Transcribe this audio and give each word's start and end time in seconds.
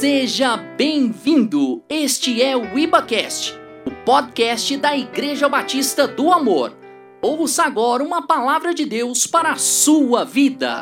Seja 0.00 0.56
bem-vindo! 0.56 1.84
Este 1.86 2.40
é 2.40 2.56
o 2.56 2.78
IbaCast, 2.78 3.52
o 3.84 3.90
podcast 4.02 4.74
da 4.78 4.96
Igreja 4.96 5.46
Batista 5.46 6.08
do 6.08 6.32
Amor. 6.32 6.74
Ouça 7.20 7.64
agora 7.64 8.02
uma 8.02 8.26
palavra 8.26 8.72
de 8.72 8.86
Deus 8.86 9.26
para 9.26 9.52
a 9.52 9.56
sua 9.56 10.24
vida. 10.24 10.80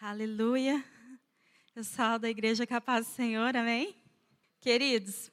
Aleluia! 0.00 0.82
Eu 1.76 1.84
salvo 1.84 2.18
da 2.18 2.28
Igreja 2.28 2.66
Capaz 2.66 3.06
do 3.06 3.12
Senhor, 3.12 3.56
amém? 3.56 3.94
Queridos, 4.58 5.30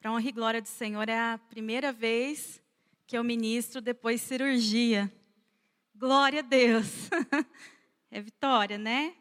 para 0.00 0.10
honra 0.10 0.28
e 0.28 0.32
glória 0.32 0.60
do 0.60 0.66
Senhor, 0.66 1.08
é 1.08 1.16
a 1.16 1.38
primeira 1.48 1.92
vez 1.92 2.60
que 3.06 3.16
eu 3.16 3.22
ministro 3.22 3.80
depois 3.80 4.20
de 4.22 4.26
cirurgia. 4.26 5.08
Glória 5.94 6.40
a 6.40 6.42
Deus! 6.42 7.08
É 8.10 8.22
vitória, 8.22 8.78
né? 8.78 9.12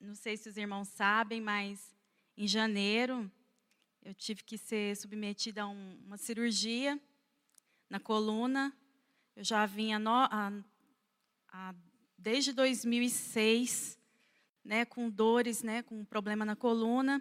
Não 0.00 0.14
sei 0.14 0.36
se 0.36 0.48
os 0.48 0.56
irmãos 0.56 0.86
sabem, 0.88 1.40
mas 1.40 1.92
em 2.36 2.46
janeiro 2.46 3.30
eu 4.00 4.14
tive 4.14 4.44
que 4.44 4.56
ser 4.56 4.96
submetida 4.96 5.62
a 5.62 5.66
um, 5.66 5.98
uma 6.06 6.16
cirurgia 6.16 7.00
na 7.90 7.98
coluna. 7.98 8.72
Eu 9.34 9.42
já 9.42 9.66
vinha 9.66 9.98
no, 9.98 10.12
a, 10.12 10.52
a, 11.48 11.74
desde 12.16 12.52
2006, 12.52 13.98
né, 14.64 14.84
com 14.84 15.10
dores, 15.10 15.64
né, 15.64 15.82
com 15.82 15.98
um 15.98 16.04
problema 16.04 16.44
na 16.44 16.54
coluna. 16.54 17.20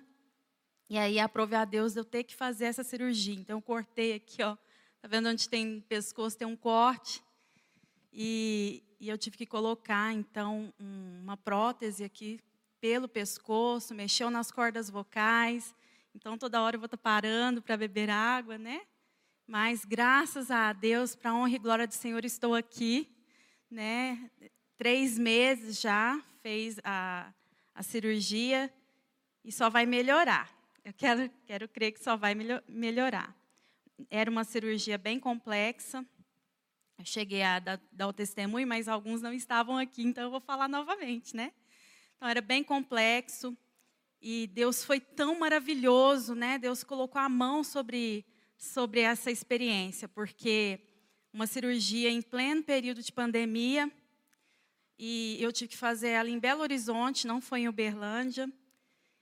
E 0.88 1.00
aí 1.00 1.20
aprove 1.20 1.56
a 1.56 1.66
Deus 1.66 1.96
eu 1.96 2.06
ter 2.06 2.24
que 2.24 2.36
fazer 2.36 2.66
essa 2.66 2.84
cirurgia. 2.84 3.34
Então 3.34 3.58
eu 3.58 3.62
cortei 3.62 4.14
aqui, 4.14 4.44
ó. 4.44 4.56
Tá 5.02 5.08
vendo 5.08 5.30
onde 5.30 5.50
tem 5.50 5.82
pescoço, 5.82 6.38
tem 6.38 6.48
um 6.48 6.56
corte. 6.56 7.24
E, 8.14 8.84
e 9.00 9.10
eu 9.10 9.18
tive 9.18 9.36
que 9.36 9.48
colocar, 9.48 10.14
então, 10.14 10.72
um, 10.80 11.22
uma 11.24 11.36
prótese 11.36 12.04
aqui 12.04 12.40
pelo 12.80 13.08
pescoço, 13.08 13.94
mexeu 13.94 14.30
nas 14.30 14.52
cordas 14.52 14.90
vocais. 14.90 15.74
Então, 16.14 16.38
toda 16.38 16.62
hora 16.62 16.76
eu 16.76 16.80
vou 16.80 16.86
estar 16.86 16.98
parando 16.98 17.62
para 17.62 17.78
beber 17.78 18.10
água, 18.10 18.58
né? 18.58 18.82
Mas, 19.46 19.86
graças 19.86 20.52
a 20.52 20.74
Deus, 20.74 21.16
para 21.16 21.34
honra 21.34 21.56
e 21.56 21.60
glória 21.60 21.88
do 21.88 21.94
Senhor, 21.94 22.26
estou 22.26 22.54
aqui, 22.54 23.10
né? 23.70 24.30
Três 24.78 25.18
meses 25.18 25.80
já 25.80 26.22
fez 26.42 26.80
a, 26.84 27.34
a 27.74 27.84
cirurgia 27.84 28.74
e 29.44 29.52
só 29.52 29.70
vai 29.70 29.86
melhorar. 29.86 30.50
Eu 30.84 30.94
quero, 30.94 31.30
quero 31.46 31.68
crer 31.68 31.92
que 31.92 32.04
só 32.04 32.16
vai 32.16 32.36
melhorar. 32.68 33.36
Era 34.10 34.30
uma 34.30 34.44
cirurgia 34.44 34.98
bem 34.98 35.20
complexa. 35.20 36.06
Eu 36.98 37.06
cheguei 37.06 37.44
a 37.44 37.60
dar, 37.60 37.82
dar 37.92 38.08
o 38.08 38.14
testemunho, 38.14 38.68
mas 38.68 38.88
alguns 38.88 39.22
não 39.22 39.34
estavam 39.34 39.78
aqui, 39.78 40.04
então 40.04 40.24
eu 40.24 40.32
vou 40.32 40.42
falar 40.42 40.68
novamente, 40.68 41.36
né? 41.36 41.54
Então 42.18 42.28
era 42.28 42.42
bem 42.42 42.64
complexo 42.64 43.56
e 44.20 44.48
Deus 44.48 44.84
foi 44.84 45.00
tão 45.00 45.38
maravilhoso, 45.38 46.34
né? 46.34 46.58
Deus 46.58 46.84
colocou 46.84 47.22
a 47.22 47.30
mão 47.30 47.64
sobre 47.64 48.26
sobre 48.58 49.02
essa 49.02 49.30
experiência, 49.30 50.08
porque 50.08 50.80
uma 51.32 51.46
cirurgia 51.46 52.10
em 52.10 52.24
pleno 52.24 52.64
período 52.64 53.04
de 53.04 53.12
pandemia 53.12 53.92
e 54.98 55.38
eu 55.40 55.54
tive 55.54 55.70
que 55.70 55.78
fazer 55.78 56.10
ela 56.10 56.28
em 56.28 56.40
Belo 56.40 56.64
Horizonte, 56.64 57.28
não 57.28 57.40
foi 57.40 57.62
em 57.62 57.68
Uberlândia. 57.68 58.52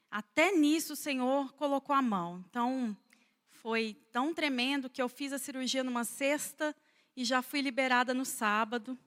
Até 0.10 0.54
nisso 0.54 0.94
o 0.94 0.96
Senhor 0.96 1.52
colocou 1.56 1.94
a 1.94 2.02
mão. 2.02 2.46
Então 2.50 2.96
foi 3.50 3.98
tão 4.10 4.34
tremendo 4.34 4.90
que 4.90 5.02
eu 5.02 5.10
fiz 5.10 5.34
a 5.34 5.38
cirurgia 5.38 5.84
numa 5.84 6.06
sexta 6.06 6.74
e 7.14 7.26
já 7.26 7.42
fui 7.42 7.60
liberada 7.60 8.14
no 8.14 8.24
sábado, 8.24 8.98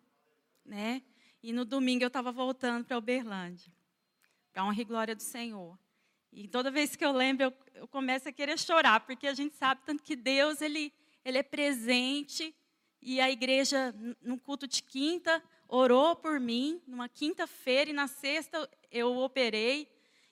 né? 0.62 1.00
E 1.42 1.54
no 1.54 1.64
domingo 1.64 2.04
eu 2.04 2.08
estava 2.08 2.30
voltando 2.30 2.84
para 2.84 2.98
Uberlândia 2.98 3.77
para 4.58 4.64
honra 4.64 4.82
e 4.82 4.84
glória 4.84 5.14
do 5.14 5.22
Senhor. 5.22 5.78
E 6.32 6.48
toda 6.48 6.68
vez 6.68 6.96
que 6.96 7.04
eu 7.04 7.12
lembro, 7.12 7.44
eu, 7.44 7.54
eu, 7.74 7.86
começo 7.86 8.28
a 8.28 8.32
querer 8.32 8.58
chorar, 8.58 8.98
porque 9.06 9.28
a 9.28 9.32
gente 9.32 9.54
sabe 9.54 9.82
tanto 9.86 10.02
que 10.02 10.16
Deus 10.16 10.60
ele, 10.60 10.92
ele 11.24 11.38
é 11.38 11.44
presente. 11.44 12.52
E 13.00 13.20
a 13.20 13.30
igreja, 13.30 13.94
no 14.20 14.36
culto 14.36 14.66
de 14.66 14.82
quinta, 14.82 15.40
orou 15.68 16.16
por 16.16 16.40
mim, 16.40 16.82
numa 16.88 17.08
quinta-feira, 17.08 17.90
e 17.90 17.92
na 17.92 18.08
sexta 18.08 18.68
eu 18.90 19.16
operei. 19.18 19.88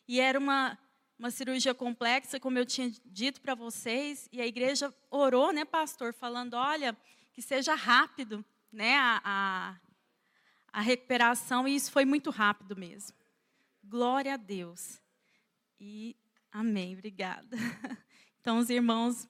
E 0.08 0.18
era 0.18 0.36
uma, 0.36 0.76
uma 1.16 1.30
cirurgia 1.30 1.72
complexa, 1.72 2.40
como 2.40 2.58
eu 2.58 2.66
tinha 2.66 2.90
dito 3.04 3.40
para 3.40 3.54
vocês. 3.54 4.28
E 4.32 4.40
a 4.40 4.46
igreja 4.46 4.92
orou, 5.08 5.52
né, 5.52 5.64
pastor, 5.64 6.12
falando: 6.12 6.54
olha, 6.54 6.96
que 7.32 7.40
seja 7.40 7.76
rápido 7.76 8.44
né, 8.72 8.96
a, 8.96 9.20
a, 9.24 9.76
a 10.72 10.80
recuperação. 10.80 11.68
E 11.68 11.76
isso 11.76 11.92
foi 11.92 12.04
muito 12.04 12.30
rápido 12.30 12.74
mesmo. 12.74 13.14
Glória 13.88 14.34
a 14.34 14.36
Deus. 14.36 15.00
E 15.78 16.16
amém, 16.50 16.94
obrigada. 16.94 17.56
Então, 18.40 18.58
os 18.58 18.70
irmãos, 18.70 19.28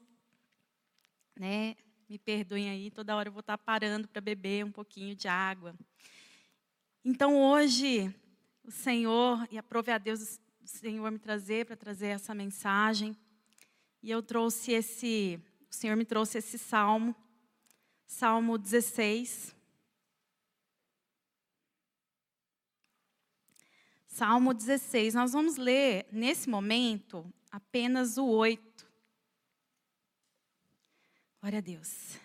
né, 1.34 1.74
me 2.06 2.18
perdoem 2.18 2.68
aí, 2.68 2.90
toda 2.90 3.16
hora 3.16 3.30
eu 3.30 3.32
vou 3.32 3.40
estar 3.40 3.56
parando 3.56 4.06
para 4.06 4.20
beber 4.20 4.62
um 4.62 4.70
pouquinho 4.70 5.16
de 5.16 5.26
água. 5.26 5.74
Então, 7.02 7.34
hoje, 7.34 8.14
o 8.62 8.70
Senhor, 8.70 9.48
e 9.50 9.56
aprove 9.56 9.90
a 9.90 9.96
Deus 9.96 10.38
o 10.62 10.66
Senhor 10.66 11.10
me 11.10 11.18
trazer 11.18 11.64
para 11.64 11.76
trazer 11.76 12.08
essa 12.08 12.34
mensagem. 12.34 13.16
E 14.02 14.10
eu 14.10 14.22
trouxe 14.22 14.72
esse, 14.72 15.40
o 15.70 15.74
Senhor 15.74 15.96
me 15.96 16.04
trouxe 16.04 16.36
esse 16.36 16.58
salmo, 16.58 17.16
Salmo 18.06 18.58
16. 18.58 19.55
Salmo 24.16 24.54
16. 24.54 25.12
Nós 25.12 25.34
vamos 25.34 25.58
ler, 25.58 26.06
nesse 26.10 26.48
momento, 26.48 27.30
apenas 27.52 28.16
o 28.16 28.24
8. 28.24 28.86
Glória 31.38 31.58
a 31.58 31.60
Deus. 31.60 32.18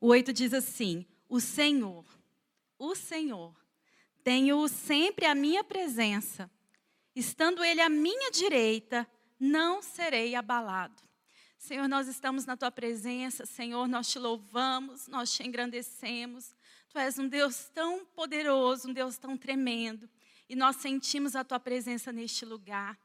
O 0.00 0.08
8 0.08 0.32
diz 0.32 0.52
assim: 0.52 1.06
O 1.28 1.38
Senhor, 1.38 2.04
o 2.76 2.96
Senhor, 2.96 3.54
tenho 4.24 4.66
sempre 4.66 5.24
a 5.24 5.36
minha 5.36 5.62
presença, 5.62 6.50
estando 7.14 7.62
Ele 7.62 7.80
à 7.80 7.88
minha 7.88 8.32
direita, 8.32 9.08
não 9.38 9.80
serei 9.80 10.34
abalado. 10.34 11.00
Senhor, 11.56 11.86
nós 11.86 12.08
estamos 12.08 12.44
na 12.44 12.56
tua 12.56 12.72
presença, 12.72 13.46
Senhor, 13.46 13.86
nós 13.86 14.10
te 14.10 14.18
louvamos, 14.18 15.06
nós 15.06 15.32
te 15.32 15.46
engrandecemos. 15.46 16.56
Tu 16.88 16.98
és 16.98 17.20
um 17.20 17.28
Deus 17.28 17.70
tão 17.72 18.04
poderoso, 18.04 18.88
um 18.88 18.92
Deus 18.92 19.16
tão 19.16 19.36
tremendo 19.36 20.10
e 20.48 20.56
nós 20.56 20.76
sentimos 20.76 21.34
a 21.34 21.44
tua 21.44 21.58
presença 21.60 22.12
neste 22.12 22.44
lugar. 22.44 22.98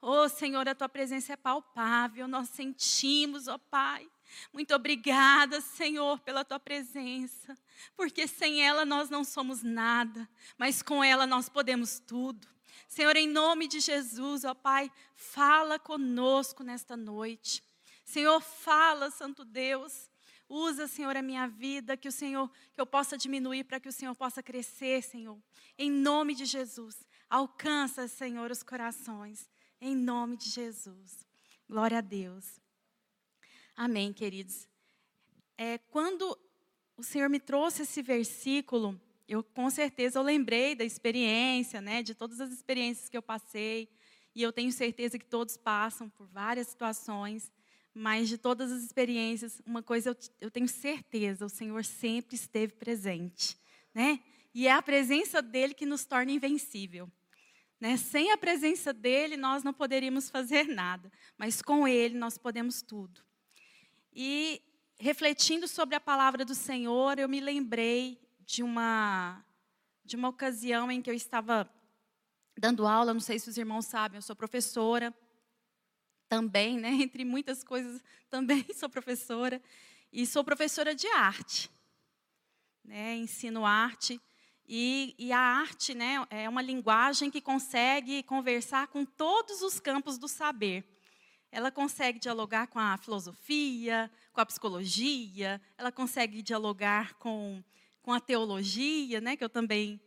Oh, 0.00 0.28
Senhor, 0.28 0.68
a 0.68 0.74
tua 0.74 0.88
presença 0.88 1.32
é 1.32 1.36
palpável, 1.36 2.26
nós 2.26 2.48
sentimos, 2.48 3.46
ó 3.46 3.54
oh, 3.54 3.58
Pai. 3.58 4.10
Muito 4.52 4.74
obrigada, 4.74 5.60
Senhor, 5.60 6.18
pela 6.20 6.44
tua 6.44 6.58
presença, 6.58 7.56
porque 7.96 8.26
sem 8.26 8.66
ela 8.66 8.84
nós 8.84 9.10
não 9.10 9.22
somos 9.22 9.62
nada, 9.62 10.28
mas 10.58 10.82
com 10.82 11.04
ela 11.04 11.26
nós 11.26 11.48
podemos 11.48 12.00
tudo. 12.00 12.48
Senhor, 12.88 13.16
em 13.16 13.28
nome 13.28 13.68
de 13.68 13.80
Jesus, 13.80 14.44
ó 14.44 14.54
Pai, 14.54 14.90
fala 15.14 15.78
conosco 15.78 16.62
nesta 16.62 16.96
noite. 16.96 17.62
Senhor, 18.04 18.40
fala, 18.40 19.10
Santo 19.10 19.44
Deus. 19.44 20.11
Usa, 20.54 20.86
Senhor, 20.86 21.16
a 21.16 21.22
minha 21.22 21.46
vida, 21.46 21.96
que 21.96 22.06
o 22.06 22.12
Senhor, 22.12 22.50
que 22.74 22.80
eu 22.80 22.84
possa 22.84 23.16
diminuir 23.16 23.64
para 23.64 23.80
que 23.80 23.88
o 23.88 23.92
Senhor 23.92 24.14
possa 24.14 24.42
crescer, 24.42 25.02
Senhor. 25.02 25.38
Em 25.78 25.90
nome 25.90 26.34
de 26.34 26.44
Jesus. 26.44 27.06
Alcança, 27.30 28.06
Senhor, 28.06 28.50
os 28.50 28.62
corações. 28.62 29.48
Em 29.80 29.96
nome 29.96 30.36
de 30.36 30.50
Jesus. 30.50 31.26
Glória 31.66 31.96
a 31.96 32.00
Deus. 32.02 32.60
Amém, 33.74 34.12
queridos. 34.12 34.68
É, 35.56 35.78
quando 35.78 36.38
o 36.98 37.02
Senhor 37.02 37.30
me 37.30 37.40
trouxe 37.40 37.84
esse 37.84 38.02
versículo, 38.02 39.00
eu 39.26 39.42
com 39.42 39.70
certeza 39.70 40.18
eu 40.18 40.22
lembrei 40.22 40.74
da 40.74 40.84
experiência, 40.84 41.80
né, 41.80 42.02
de 42.02 42.14
todas 42.14 42.42
as 42.42 42.52
experiências 42.52 43.08
que 43.08 43.16
eu 43.16 43.22
passei, 43.22 43.88
e 44.34 44.42
eu 44.42 44.52
tenho 44.52 44.70
certeza 44.70 45.18
que 45.18 45.24
todos 45.24 45.56
passam 45.56 46.10
por 46.10 46.26
várias 46.26 46.66
situações. 46.66 47.50
Mas 47.94 48.28
de 48.28 48.38
todas 48.38 48.72
as 48.72 48.82
experiências, 48.82 49.60
uma 49.66 49.82
coisa 49.82 50.10
eu, 50.10 50.16
eu 50.40 50.50
tenho 50.50 50.68
certeza, 50.68 51.44
o 51.44 51.50
Senhor 51.50 51.84
sempre 51.84 52.34
esteve 52.34 52.72
presente, 52.74 53.58
né? 53.94 54.20
E 54.54 54.66
é 54.66 54.72
a 54.72 54.82
presença 54.82 55.40
dele 55.40 55.74
que 55.74 55.86
nos 55.86 56.04
torna 56.04 56.32
invencível. 56.32 57.10
Né? 57.80 57.96
Sem 57.96 58.30
a 58.30 58.38
presença 58.38 58.92
dele, 58.92 59.36
nós 59.36 59.64
não 59.64 59.72
poderíamos 59.72 60.30
fazer 60.30 60.68
nada, 60.72 61.10
mas 61.36 61.60
com 61.60 61.88
ele 61.88 62.16
nós 62.16 62.38
podemos 62.38 62.80
tudo. 62.82 63.20
E 64.12 64.62
refletindo 64.98 65.66
sobre 65.66 65.96
a 65.96 66.00
palavra 66.00 66.44
do 66.44 66.54
Senhor, 66.54 67.18
eu 67.18 67.28
me 67.28 67.40
lembrei 67.40 68.20
de 68.44 68.62
uma 68.62 69.44
de 70.04 70.16
uma 70.16 70.28
ocasião 70.28 70.90
em 70.90 71.00
que 71.00 71.08
eu 71.08 71.14
estava 71.14 71.68
dando 72.58 72.86
aula, 72.86 73.14
não 73.14 73.20
sei 73.20 73.38
se 73.38 73.48
os 73.48 73.56
irmãos 73.56 73.86
sabem, 73.86 74.18
eu 74.18 74.22
sou 74.22 74.34
professora 74.36 75.14
também, 76.32 76.78
né? 76.78 76.88
Entre 77.04 77.26
muitas 77.26 77.62
coisas, 77.62 78.02
também 78.30 78.64
sou 78.72 78.88
professora. 78.88 79.60
E 80.10 80.24
sou 80.24 80.42
professora 80.42 80.94
de 80.94 81.06
arte. 81.08 81.70
Né? 82.82 83.16
Ensino 83.16 83.66
arte. 83.66 84.18
E, 84.66 85.14
e, 85.18 85.30
a 85.30 85.38
arte 85.38 85.94
né, 85.94 86.26
é 86.30 86.48
uma 86.48 86.62
linguagem 86.62 87.30
que 87.30 87.42
consegue 87.42 88.22
conversar 88.22 88.86
com 88.86 89.04
todos 89.04 89.60
os 89.60 89.78
campos 89.78 90.16
do 90.16 90.26
saber. 90.26 90.82
Ela 91.50 91.70
consegue 91.70 92.18
dialogar 92.18 92.66
com 92.68 92.78
a 92.78 92.96
filosofia, 92.96 94.10
com 94.32 94.40
a 94.40 94.46
psicologia, 94.46 95.60
ela 95.76 95.92
consegue 95.92 96.40
dialogar 96.40 97.12
com, 97.14 97.62
com 98.00 98.10
a 98.10 98.20
teologia, 98.20 99.20
né, 99.20 99.36
que 99.36 99.44
eu 99.44 99.50
também 99.50 100.00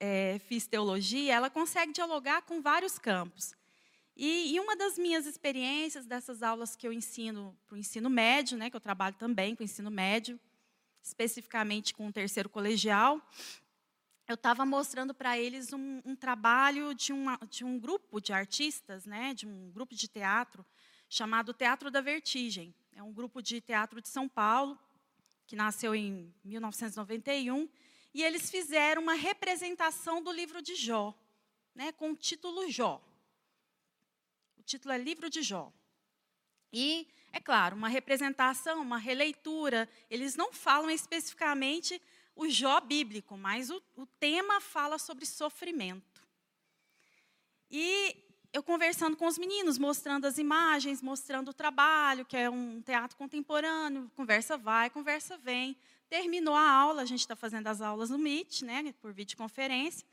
é, 0.00 0.40
fiz 0.40 0.66
teologia, 0.66 1.32
ela 1.32 1.48
consegue 1.48 1.92
dialogar 1.92 2.42
com 2.42 2.60
vários 2.60 2.98
campos. 2.98 3.54
E, 4.22 4.52
e, 4.52 4.60
uma 4.60 4.76
das 4.76 4.98
minhas 4.98 5.24
experiências 5.24 6.04
dessas 6.04 6.42
aulas 6.42 6.76
que 6.76 6.86
eu 6.86 6.92
ensino 6.92 7.56
para 7.66 7.74
o 7.74 7.78
ensino 7.78 8.10
médio, 8.10 8.58
né, 8.58 8.68
que 8.68 8.76
eu 8.76 8.80
trabalho 8.80 9.16
também 9.16 9.56
com 9.56 9.62
o 9.62 9.64
ensino 9.64 9.90
médio, 9.90 10.38
especificamente 11.02 11.94
com 11.94 12.06
o 12.06 12.12
terceiro 12.12 12.46
colegial, 12.50 13.18
eu 14.28 14.34
estava 14.34 14.66
mostrando 14.66 15.14
para 15.14 15.38
eles 15.38 15.72
um, 15.72 16.02
um 16.04 16.14
trabalho 16.14 16.94
de, 16.94 17.14
uma, 17.14 17.38
de, 17.48 17.64
um 17.64 17.78
grupo 17.78 18.20
de 18.20 18.30
artistas, 18.30 19.06
né, 19.06 19.32
de 19.32 19.46
um 19.46 19.70
grupo 19.70 19.94
de 19.94 20.06
teatro, 20.06 20.66
chamado 21.08 21.54
Teatro 21.54 21.90
da 21.90 22.02
Vertigem. 22.02 22.74
É 22.92 23.02
um 23.02 23.14
grupo 23.14 23.40
de 23.40 23.58
teatro 23.62 24.02
de 24.02 24.08
São 24.10 24.28
Paulo, 24.28 24.78
que 25.46 25.56
nasceu 25.56 25.94
em 25.94 26.30
1991, 26.44 27.66
e 28.12 28.22
eles 28.22 28.50
fizeram 28.50 29.00
uma 29.00 29.14
representação 29.14 30.22
do 30.22 30.30
livro 30.30 30.60
de 30.60 30.74
Jó, 30.74 31.18
né, 31.74 31.90
com 31.92 32.10
o 32.10 32.16
título 32.16 32.70
Jó. 32.70 33.02
O 34.60 34.62
título 34.62 34.92
é 34.92 34.98
Livro 34.98 35.30
de 35.30 35.40
Jó. 35.40 35.72
E, 36.70 37.08
é 37.32 37.40
claro, 37.40 37.74
uma 37.74 37.88
representação, 37.88 38.82
uma 38.82 38.98
releitura. 38.98 39.88
Eles 40.10 40.36
não 40.36 40.52
falam 40.52 40.90
especificamente 40.90 42.00
o 42.36 42.46
Jó 42.46 42.78
bíblico, 42.78 43.38
mas 43.38 43.70
o, 43.70 43.82
o 43.96 44.04
tema 44.04 44.60
fala 44.60 44.98
sobre 44.98 45.24
sofrimento. 45.24 46.22
E 47.70 48.14
eu 48.52 48.62
conversando 48.62 49.16
com 49.16 49.26
os 49.26 49.38
meninos, 49.38 49.78
mostrando 49.78 50.26
as 50.26 50.36
imagens, 50.36 51.00
mostrando 51.00 51.48
o 51.48 51.54
trabalho, 51.54 52.26
que 52.26 52.36
é 52.36 52.50
um 52.50 52.82
teatro 52.82 53.16
contemporâneo, 53.16 54.10
conversa 54.14 54.58
vai, 54.58 54.90
conversa 54.90 55.38
vem. 55.38 55.74
Terminou 56.06 56.54
a 56.54 56.70
aula, 56.70 57.00
a 57.00 57.06
gente 57.06 57.20
está 57.20 57.34
fazendo 57.34 57.66
as 57.66 57.80
aulas 57.80 58.10
no 58.10 58.18
Meet, 58.18 58.60
né, 58.60 58.92
por 59.00 59.10
videoconferência, 59.10 60.06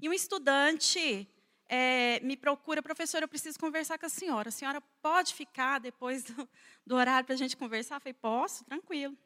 e 0.00 0.08
um 0.08 0.12
estudante 0.14 1.28
é, 1.72 2.18
me 2.24 2.36
procura, 2.36 2.82
professor, 2.82 3.22
eu 3.22 3.28
preciso 3.28 3.56
conversar 3.56 3.96
com 3.96 4.04
a 4.04 4.08
senhora. 4.08 4.48
A 4.48 4.52
senhora 4.52 4.80
pode 5.00 5.32
ficar 5.32 5.78
depois 5.78 6.24
do, 6.24 6.48
do 6.84 6.96
horário 6.96 7.24
para 7.24 7.34
a 7.36 7.38
gente 7.38 7.56
conversar? 7.56 7.94
Eu 7.94 8.00
falei, 8.00 8.14
posso, 8.14 8.64
tranquilo. 8.64 9.16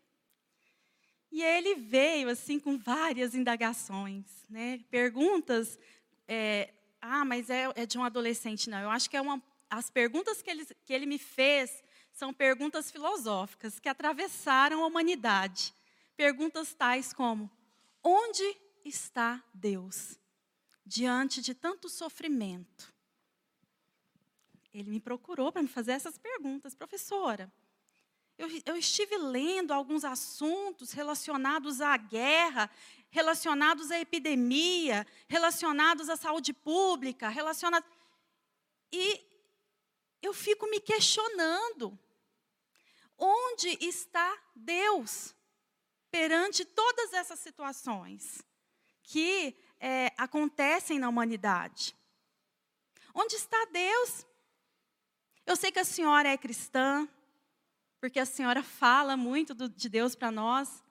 E 1.33 1.43
ele 1.43 1.75
veio 1.77 2.29
assim 2.29 2.61
com 2.61 2.77
várias 2.77 3.35
indagações, 3.35 4.27
né, 4.49 4.79
perguntas 4.91 5.79
é, 6.29 6.73
ah, 7.01 7.25
mas 7.25 7.49
é, 7.49 7.71
é 7.75 7.87
de 7.87 7.99
um 7.99 8.05
adolescente. 8.05 8.69
Não, 8.69 8.79
eu 8.79 8.91
acho 8.91 9.09
que 9.09 9.17
é 9.17 9.21
uma, 9.21 9.43
as 9.71 9.89
perguntas 9.89 10.43
que 10.43 10.51
ele, 10.51 10.67
que 10.85 10.93
ele 10.93 11.07
me 11.07 11.19
fez 11.19 11.83
são 12.13 12.33
perguntas 12.33 12.91
filosóficas 12.91 13.81
que 13.81 13.89
atravessaram 13.89 14.85
a 14.85 14.87
humanidade. 14.87 15.75
Perguntas 16.17 16.75
tais 16.75 17.13
como: 17.13 17.51
onde 18.03 18.57
está 18.85 19.43
Deus 19.53 20.19
diante 20.85 21.41
de 21.41 21.55
tanto 21.55 21.89
sofrimento? 21.89 22.93
Ele 24.73 24.91
me 24.91 25.01
procurou 25.01 25.53
para 25.53 25.63
me 25.63 25.69
fazer 25.69 25.93
essas 25.93 26.19
perguntas, 26.19 26.75
professora. 26.75 27.53
Eu, 28.37 28.49
eu, 28.67 28.77
estive 28.77 29.17
lendo 29.17 29.73
alguns 29.73 30.05
assuntos 30.05 30.91
relacionados 30.91 31.81
à 31.81 31.97
guerra, 31.97 32.69
relacionados 33.09 33.93
à 33.93 34.01
epidemia, 34.01 35.07
relacionados 35.29 36.09
à 36.09 36.17
saúde 36.17 36.53
pública, 36.53 37.29
relacionados. 37.29 37.89
E 38.91 39.25
eu 40.21 40.35
fico 40.35 40.69
me 40.69 40.81
questionando: 40.81 41.97
onde 43.17 43.79
está 43.81 44.37
Deus 44.57 45.33
perante 46.11 46.65
todas 46.65 47.13
essas 47.13 47.39
situações 47.39 48.43
que 49.05 49.57
é, 49.81 50.13
acontecem 50.17 50.99
na 50.99 51.09
humanidade? 51.09 51.97
Onde 53.15 53.37
está 53.37 53.65
Deus? 53.67 54.27
Eu 55.47 55.57
sei 55.57 55.71
que 55.71 55.79
a 55.79 55.85
senhora 55.85 56.29
é 56.29 56.37
cristã, 56.37 57.09
porque 58.01 58.19
a 58.19 58.27
senhora 58.27 58.63
fala 58.63 59.17
muito 59.17 59.55
do, 59.55 59.69
de 59.69 59.89
Deus 59.89 60.15
para 60.15 60.31
nós. 60.31 60.83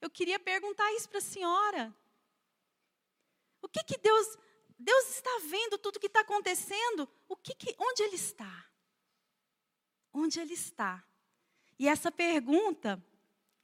Eu 0.00 0.10
queria 0.10 0.38
perguntar 0.38 0.92
isso 0.94 1.08
para 1.08 1.18
a 1.18 1.22
senhora. 1.22 1.94
O 3.60 3.68
que 3.68 3.82
que 3.84 3.98
Deus 3.98 4.38
Deus 4.78 5.10
está 5.10 5.30
vendo 5.48 5.78
tudo 5.78 6.00
que 6.00 6.08
está 6.08 6.20
acontecendo? 6.20 7.08
O 7.28 7.36
que, 7.36 7.54
que 7.54 7.74
onde 7.78 8.02
Ele 8.02 8.16
está? 8.16 8.66
Onde 10.12 10.40
Ele 10.40 10.54
está? 10.54 11.04
E 11.78 11.88
essa 11.88 12.10
pergunta, 12.10 13.00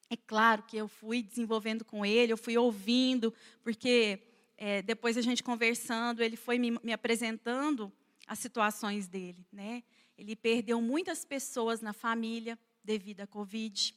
é 0.08 0.16
claro 0.16 0.62
que 0.62 0.76
eu 0.76 0.88
fui 0.88 1.22
desenvolvendo 1.22 1.84
com 1.84 2.06
ele, 2.06 2.32
eu 2.32 2.36
fui 2.36 2.56
ouvindo, 2.56 3.34
porque 3.62 4.27
é, 4.60 4.82
depois 4.82 5.16
a 5.16 5.22
gente 5.22 5.42
conversando, 5.42 6.20
ele 6.20 6.36
foi 6.36 6.58
me, 6.58 6.72
me 6.82 6.92
apresentando 6.92 7.92
as 8.26 8.40
situações 8.40 9.06
dele, 9.06 9.46
né? 9.52 9.84
Ele 10.18 10.34
perdeu 10.34 10.82
muitas 10.82 11.24
pessoas 11.24 11.80
na 11.80 11.92
família 11.92 12.58
devido 12.82 13.20
à 13.20 13.26
Covid. 13.26 13.94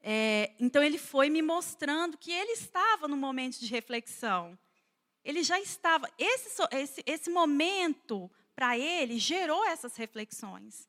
É, 0.00 0.54
então 0.58 0.82
ele 0.82 0.96
foi 0.96 1.28
me 1.28 1.42
mostrando 1.42 2.16
que 2.16 2.32
ele 2.32 2.52
estava 2.52 3.06
no 3.06 3.18
momento 3.18 3.60
de 3.60 3.66
reflexão. 3.66 4.58
Ele 5.22 5.42
já 5.42 5.60
estava. 5.60 6.10
Esse, 6.18 6.48
esse, 6.72 7.02
esse 7.04 7.30
momento, 7.30 8.30
para 8.54 8.78
ele, 8.78 9.18
gerou 9.18 9.62
essas 9.66 9.94
reflexões. 9.94 10.88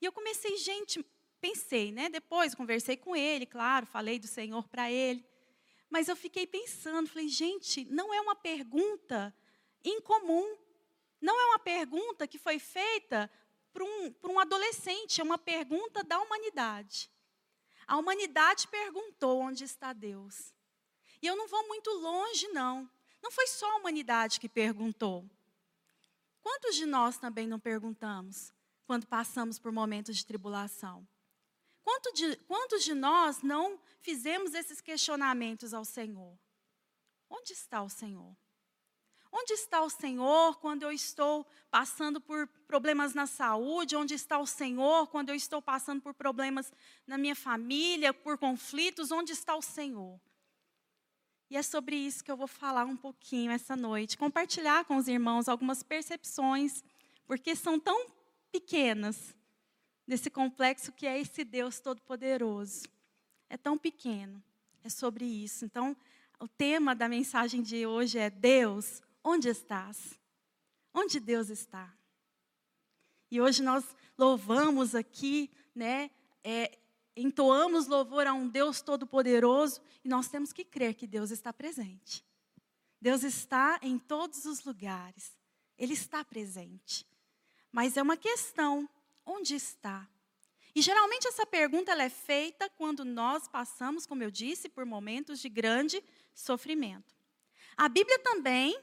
E 0.00 0.06
eu 0.06 0.12
comecei, 0.12 0.56
gente, 0.56 1.04
pensei, 1.38 1.92
né? 1.92 2.08
Depois 2.08 2.54
conversei 2.54 2.96
com 2.96 3.14
ele, 3.14 3.44
claro, 3.44 3.84
falei 3.84 4.18
do 4.18 4.26
Senhor 4.26 4.66
para 4.68 4.90
ele. 4.90 5.22
Mas 5.92 6.08
eu 6.08 6.16
fiquei 6.16 6.46
pensando, 6.46 7.06
falei, 7.06 7.28
gente, 7.28 7.84
não 7.84 8.14
é 8.14 8.20
uma 8.22 8.34
pergunta 8.34 9.32
incomum. 9.84 10.56
Não 11.20 11.38
é 11.38 11.44
uma 11.50 11.58
pergunta 11.58 12.26
que 12.26 12.38
foi 12.38 12.58
feita 12.58 13.30
para 13.74 13.84
um, 13.84 14.14
um 14.24 14.38
adolescente, 14.38 15.20
é 15.20 15.24
uma 15.24 15.36
pergunta 15.36 16.02
da 16.02 16.18
humanidade. 16.18 17.10
A 17.86 17.98
humanidade 17.98 18.68
perguntou 18.68 19.38
onde 19.40 19.64
está 19.64 19.92
Deus. 19.92 20.54
E 21.20 21.26
eu 21.26 21.36
não 21.36 21.46
vou 21.46 21.68
muito 21.68 21.90
longe, 21.90 22.48
não. 22.48 22.88
Não 23.22 23.30
foi 23.30 23.46
só 23.46 23.70
a 23.72 23.76
humanidade 23.76 24.40
que 24.40 24.48
perguntou. 24.48 25.28
Quantos 26.40 26.74
de 26.74 26.86
nós 26.86 27.18
também 27.18 27.46
não 27.46 27.60
perguntamos 27.60 28.50
quando 28.86 29.06
passamos 29.06 29.58
por 29.58 29.70
momentos 29.70 30.16
de 30.16 30.24
tribulação? 30.24 31.06
Quanto 31.82 32.12
de, 32.12 32.36
quantos 32.48 32.84
de 32.84 32.94
nós 32.94 33.42
não 33.42 33.78
fizemos 34.00 34.54
esses 34.54 34.80
questionamentos 34.80 35.74
ao 35.74 35.84
Senhor? 35.84 36.38
Onde 37.28 37.52
está 37.52 37.82
o 37.82 37.88
Senhor? 37.88 38.36
Onde 39.32 39.54
está 39.54 39.80
o 39.80 39.88
Senhor 39.88 40.58
quando 40.58 40.82
eu 40.82 40.92
estou 40.92 41.46
passando 41.70 42.20
por 42.20 42.46
problemas 42.66 43.14
na 43.14 43.26
saúde? 43.26 43.96
Onde 43.96 44.14
está 44.14 44.38
o 44.38 44.46
Senhor 44.46 45.08
quando 45.08 45.30
eu 45.30 45.34
estou 45.34 45.62
passando 45.62 46.02
por 46.02 46.12
problemas 46.12 46.70
na 47.06 47.16
minha 47.16 47.34
família, 47.34 48.12
por 48.12 48.36
conflitos? 48.36 49.10
Onde 49.10 49.32
está 49.32 49.56
o 49.56 49.62
Senhor? 49.62 50.20
E 51.48 51.56
é 51.56 51.62
sobre 51.62 51.96
isso 51.96 52.22
que 52.22 52.30
eu 52.30 52.36
vou 52.36 52.46
falar 52.46 52.84
um 52.84 52.96
pouquinho 52.96 53.50
essa 53.50 53.74
noite, 53.76 54.16
compartilhar 54.16 54.84
com 54.84 54.96
os 54.96 55.08
irmãos 55.08 55.48
algumas 55.48 55.82
percepções, 55.82 56.82
porque 57.26 57.56
são 57.56 57.78
tão 57.78 58.06
pequenas 58.50 59.34
nesse 60.12 60.28
complexo 60.28 60.92
que 60.92 61.06
é 61.06 61.18
esse 61.18 61.42
Deus 61.42 61.80
Todo-Poderoso. 61.80 62.82
É 63.48 63.56
tão 63.56 63.78
pequeno, 63.78 64.44
é 64.84 64.90
sobre 64.90 65.24
isso. 65.24 65.64
Então, 65.64 65.96
o 66.38 66.46
tema 66.46 66.94
da 66.94 67.08
mensagem 67.08 67.62
de 67.62 67.86
hoje 67.86 68.18
é 68.18 68.28
Deus, 68.28 69.00
Onde 69.24 69.48
estás? 69.48 70.18
Onde 70.92 71.18
Deus 71.20 71.48
está? 71.48 71.94
E 73.30 73.40
hoje 73.40 73.62
nós 73.62 73.84
louvamos 74.18 74.94
aqui, 74.94 75.50
né? 75.74 76.10
É, 76.44 76.76
entoamos 77.16 77.86
louvor 77.86 78.26
a 78.26 78.34
um 78.34 78.48
Deus 78.48 78.82
todo-poderoso 78.82 79.80
e 80.04 80.08
nós 80.08 80.28
temos 80.28 80.52
que 80.52 80.64
crer 80.64 80.94
que 80.94 81.06
Deus 81.06 81.30
está 81.30 81.52
presente. 81.52 82.22
Deus 83.00 83.22
está 83.22 83.78
em 83.80 83.96
todos 83.96 84.44
os 84.44 84.64
lugares. 84.64 85.38
Ele 85.78 85.94
está 85.94 86.24
presente. 86.24 87.06
Mas 87.70 87.96
é 87.96 88.02
uma 88.02 88.16
questão: 88.16 88.88
onde 89.24 89.54
está? 89.54 90.08
E 90.74 90.80
geralmente 90.80 91.28
essa 91.28 91.44
pergunta 91.44 91.92
ela 91.92 92.02
é 92.02 92.08
feita 92.08 92.70
quando 92.70 93.04
nós 93.04 93.46
passamos, 93.46 94.06
como 94.06 94.22
eu 94.22 94.30
disse, 94.30 94.68
por 94.68 94.86
momentos 94.86 95.40
de 95.40 95.48
grande 95.48 96.02
sofrimento. 96.34 97.14
A 97.76 97.88
Bíblia 97.88 98.18
também 98.20 98.78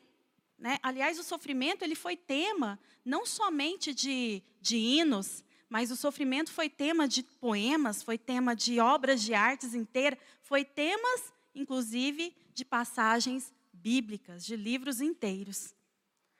né? 0.60 0.78
Aliás, 0.84 1.18
o 1.18 1.24
sofrimento 1.24 1.84
ele 1.84 1.96
foi 1.96 2.18
tema 2.18 2.78
não 3.06 3.26
somente 3.26 3.94
de, 3.94 4.44
de 4.60 4.76
hinos, 4.76 5.44
mas 5.70 5.90
o 5.90 5.96
sofrimento 5.96 6.52
foi 6.52 6.70
tema 6.70 7.08
de 7.08 7.24
poemas, 7.24 8.04
foi 8.04 8.18
tema 8.18 8.56
de 8.56 8.80
obras 8.80 9.22
de 9.22 9.34
artes 9.34 9.74
inteiras, 9.74 10.20
foi 10.42 10.66
temas, 10.66 11.34
inclusive, 11.56 12.36
de 12.54 12.66
passagens 12.66 13.54
bíblicas, 13.72 14.46
de 14.46 14.58
livros 14.58 15.00
inteiros. 15.00 15.74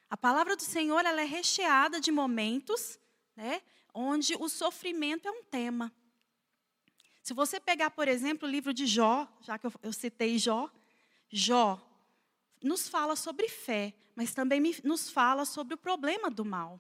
A 0.10 0.18
palavra 0.18 0.56
do 0.56 0.64
Senhor 0.64 1.06
ela 1.06 1.22
é 1.22 1.26
recheada 1.26 2.02
de 2.02 2.12
momentos 2.12 3.00
né, 3.36 3.62
onde 3.94 4.36
o 4.36 4.48
sofrimento 4.48 5.28
é 5.28 5.32
um 5.32 5.44
tema. 5.44 5.92
Se 7.22 7.34
você 7.34 7.60
pegar, 7.60 7.92
por 7.92 8.08
exemplo, 8.08 8.48
o 8.48 8.52
livro 8.52 8.74
de 8.74 8.88
Jó, 8.88 9.28
já 9.42 9.58
que 9.58 9.68
eu, 9.68 9.74
eu 9.84 9.94
citei 9.94 10.38
Jó, 10.38 10.70
Jó 11.30 11.80
nos 12.62 12.90
fala 12.90 13.16
sobre 13.16 13.48
fé, 13.48 13.94
mas 14.16 14.34
também 14.34 14.62
nos 14.84 15.10
fala 15.10 15.46
sobre 15.46 15.74
o 15.74 15.78
problema 15.78 16.30
do 16.30 16.44
mal, 16.44 16.80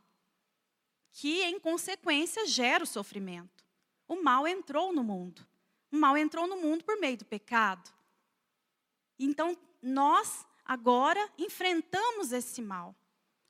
que 1.12 1.44
em 1.44 1.60
consequência 1.60 2.48
gera 2.48 2.84
o 2.84 2.88
sofrimento. 2.88 3.64
O 4.08 4.22
mal 4.24 4.48
entrou 4.48 4.92
no 4.92 5.04
mundo. 5.04 5.46
O 5.92 5.98
mal 5.98 6.18
entrou 6.18 6.48
no 6.48 6.58
mundo 6.58 6.84
por 6.84 7.00
meio 7.00 7.18
do 7.18 7.26
pecado. 7.26 7.90
Então, 9.18 9.58
nós 9.82 10.46
agora 10.66 11.30
enfrentamos 11.38 12.32
esse 12.32 12.62
mal. 12.62 12.96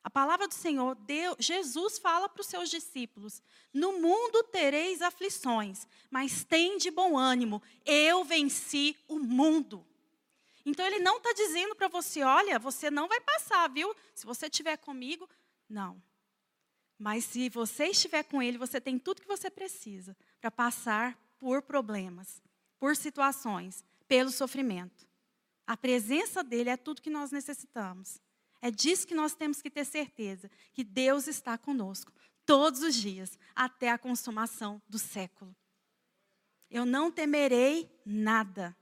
A 0.03 0.09
palavra 0.09 0.47
do 0.47 0.53
Senhor, 0.53 0.95
Deus, 0.95 1.35
Jesus 1.39 1.99
fala 1.99 2.29
para 2.29 2.41
os 2.41 2.47
seus 2.47 2.69
discípulos: 2.69 3.41
No 3.73 3.99
mundo 3.99 4.43
tereis 4.43 5.01
aflições, 5.01 5.87
mas 6.09 6.43
tem 6.43 6.77
de 6.77 6.89
bom 6.89 7.17
ânimo, 7.17 7.61
eu 7.85 8.23
venci 8.23 8.95
o 9.07 9.19
mundo. 9.19 9.85
Então 10.65 10.85
ele 10.85 10.99
não 10.99 11.17
está 11.17 11.33
dizendo 11.33 11.75
para 11.75 11.87
você: 11.87 12.23
olha, 12.23 12.57
você 12.57 12.89
não 12.89 13.07
vai 13.07 13.19
passar, 13.19 13.67
viu? 13.69 13.93
Se 14.15 14.25
você 14.25 14.45
estiver 14.45 14.77
comigo, 14.77 15.27
não. 15.67 16.01
Mas 16.97 17.25
se 17.25 17.49
você 17.49 17.87
estiver 17.87 18.23
com 18.23 18.41
ele, 18.41 18.57
você 18.57 18.79
tem 18.79 18.99
tudo 18.99 19.21
que 19.21 19.27
você 19.27 19.49
precisa 19.49 20.15
para 20.39 20.51
passar 20.51 21.17
por 21.37 21.61
problemas, 21.61 22.41
por 22.77 22.95
situações, 22.95 23.83
pelo 24.07 24.29
sofrimento. 24.29 25.07
A 25.65 25.77
presença 25.77 26.43
dele 26.43 26.69
é 26.69 26.77
tudo 26.77 27.01
que 27.01 27.09
nós 27.09 27.31
necessitamos. 27.31 28.21
É 28.61 28.69
disso 28.69 29.07
que 29.07 29.15
nós 29.15 29.33
temos 29.33 29.61
que 29.61 29.69
ter 29.69 29.85
certeza, 29.85 30.49
que 30.73 30.83
Deus 30.83 31.27
está 31.27 31.57
conosco 31.57 32.11
todos 32.45 32.81
os 32.81 32.95
dias, 32.95 33.37
até 33.55 33.91
a 33.91 33.97
consumação 33.97 34.81
do 34.89 34.97
século. 34.97 35.55
Eu 36.69 36.85
não 36.85 37.11
temerei 37.11 37.89
nada. 38.05 38.75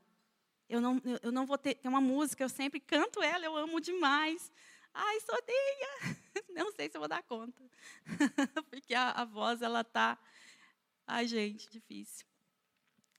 Eu 0.70 0.82
não, 0.82 1.02
eu 1.22 1.32
não 1.32 1.46
vou 1.46 1.58
ter. 1.58 1.76
Tem 1.76 1.90
uma 1.90 2.02
música, 2.02 2.44
eu 2.44 2.50
sempre 2.50 2.80
canto 2.80 3.22
ela, 3.22 3.46
eu 3.46 3.56
amo 3.56 3.80
demais. 3.80 4.52
Ai, 4.94 5.20
sodeia! 5.20 6.18
Não 6.50 6.72
sei 6.72 6.90
se 6.90 6.98
eu 6.98 7.02
vou 7.02 7.08
dar 7.08 7.22
conta. 7.22 7.62
Porque 8.70 8.96
a, 8.96 9.12
a 9.12 9.26
voz, 9.26 9.62
ela 9.62 9.84
tá. 9.84 10.18
Ai, 11.06 11.28
gente, 11.28 11.70
difícil. 11.70 12.26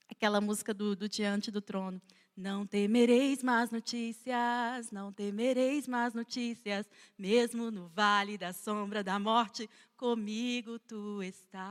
Aquela 0.09 0.41
música 0.41 0.73
do, 0.73 0.93
do 0.93 1.07
Diante 1.07 1.49
do 1.49 1.61
Trono. 1.61 2.01
Não 2.39 2.65
temereis 2.65 3.43
más 3.43 3.69
notícias, 3.69 4.91
não 4.91 5.11
temereis 5.11 5.89
más 5.89 6.13
notícias, 6.13 6.89
mesmo 7.17 7.69
no 7.69 7.89
vale 7.89 8.37
da 8.37 8.53
sombra 8.53 9.03
da 9.03 9.19
morte, 9.19 9.69
comigo 9.97 10.79
tu 10.79 11.21
estás, 11.21 11.67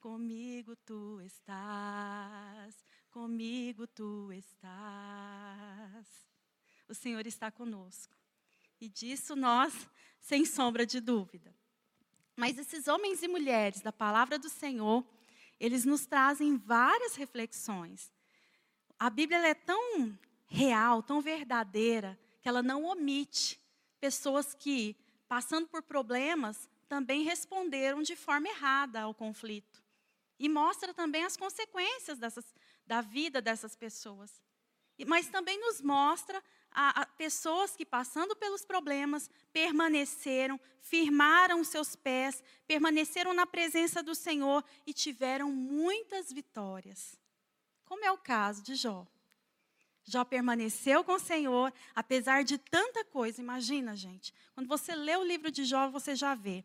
comigo 0.00 0.74
tu 0.76 1.20
estás, 1.20 2.74
comigo 3.10 3.86
tu 3.86 4.32
estás. 4.32 6.06
O 6.88 6.94
Senhor 6.94 7.26
está 7.26 7.50
conosco. 7.50 8.16
E 8.80 8.88
disso 8.88 9.36
nós, 9.36 9.74
sem 10.22 10.46
sombra 10.46 10.86
de 10.86 11.00
dúvida. 11.00 11.54
Mas 12.34 12.56
esses 12.56 12.88
homens 12.88 13.22
e 13.22 13.28
mulheres 13.28 13.82
da 13.82 13.92
palavra 13.92 14.38
do 14.38 14.48
Senhor, 14.48 15.04
eles 15.60 15.84
nos 15.84 16.06
trazem 16.06 16.56
várias 16.56 17.14
reflexões 17.14 18.10
a 19.00 19.08
Bíblia 19.08 19.38
é 19.48 19.54
tão 19.54 20.14
real, 20.46 21.02
tão 21.02 21.22
verdadeira, 21.22 22.20
que 22.42 22.48
ela 22.48 22.62
não 22.62 22.84
omite 22.84 23.58
pessoas 23.98 24.52
que, 24.52 24.94
passando 25.26 25.66
por 25.66 25.82
problemas, 25.82 26.68
também 26.86 27.22
responderam 27.22 28.02
de 28.02 28.14
forma 28.14 28.48
errada 28.48 29.00
ao 29.00 29.14
conflito. 29.14 29.82
E 30.38 30.50
mostra 30.50 30.92
também 30.92 31.24
as 31.24 31.34
consequências 31.34 32.18
dessas, 32.18 32.44
da 32.86 33.00
vida 33.00 33.40
dessas 33.40 33.74
pessoas. 33.74 34.42
Mas 35.06 35.28
também 35.28 35.58
nos 35.58 35.80
mostra 35.80 36.42
a, 36.70 37.00
a 37.00 37.06
pessoas 37.06 37.74
que, 37.74 37.86
passando 37.86 38.36
pelos 38.36 38.66
problemas, 38.66 39.30
permaneceram, 39.50 40.60
firmaram 40.78 41.64
seus 41.64 41.96
pés, 41.96 42.44
permaneceram 42.66 43.32
na 43.32 43.46
presença 43.46 44.02
do 44.02 44.14
Senhor 44.14 44.62
e 44.86 44.92
tiveram 44.92 45.50
muitas 45.50 46.30
vitórias 46.30 47.18
como 47.90 48.04
é 48.04 48.12
o 48.12 48.18
caso 48.18 48.62
de 48.62 48.76
Jó. 48.76 49.04
Jó 50.04 50.24
permaneceu 50.24 51.02
com 51.02 51.14
o 51.14 51.18
Senhor, 51.18 51.72
apesar 51.92 52.44
de 52.44 52.56
tanta 52.56 53.04
coisa. 53.04 53.40
Imagina, 53.40 53.96
gente, 53.96 54.32
quando 54.54 54.68
você 54.68 54.94
lê 54.94 55.16
o 55.16 55.24
livro 55.24 55.50
de 55.50 55.64
Jó, 55.64 55.90
você 55.90 56.14
já 56.14 56.36
vê. 56.36 56.64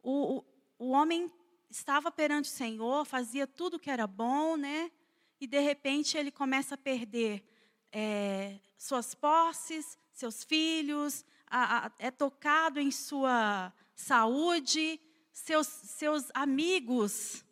O, 0.00 0.36
o, 0.36 0.44
o 0.78 0.90
homem 0.90 1.28
estava 1.68 2.12
perante 2.12 2.48
o 2.48 2.52
Senhor, 2.52 3.04
fazia 3.04 3.44
tudo 3.44 3.76
que 3.76 3.90
era 3.90 4.06
bom, 4.06 4.56
né? 4.56 4.92
E 5.40 5.48
de 5.48 5.58
repente 5.58 6.16
ele 6.16 6.30
começa 6.30 6.76
a 6.76 6.78
perder 6.78 7.42
é, 7.90 8.60
suas 8.78 9.16
posses, 9.16 9.98
seus 10.12 10.44
filhos, 10.44 11.24
a, 11.44 11.86
a, 11.86 11.92
é 11.98 12.12
tocado 12.12 12.78
em 12.78 12.92
sua 12.92 13.72
saúde, 13.96 15.00
seus, 15.32 15.66
seus 15.66 16.30
amigos 16.32 17.44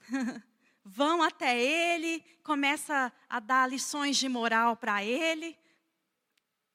vão 0.86 1.20
até 1.20 1.60
ele, 1.60 2.24
começa 2.44 3.12
a 3.28 3.40
dar 3.40 3.68
lições 3.68 4.16
de 4.16 4.28
moral 4.28 4.76
para 4.76 5.04
ele. 5.04 5.58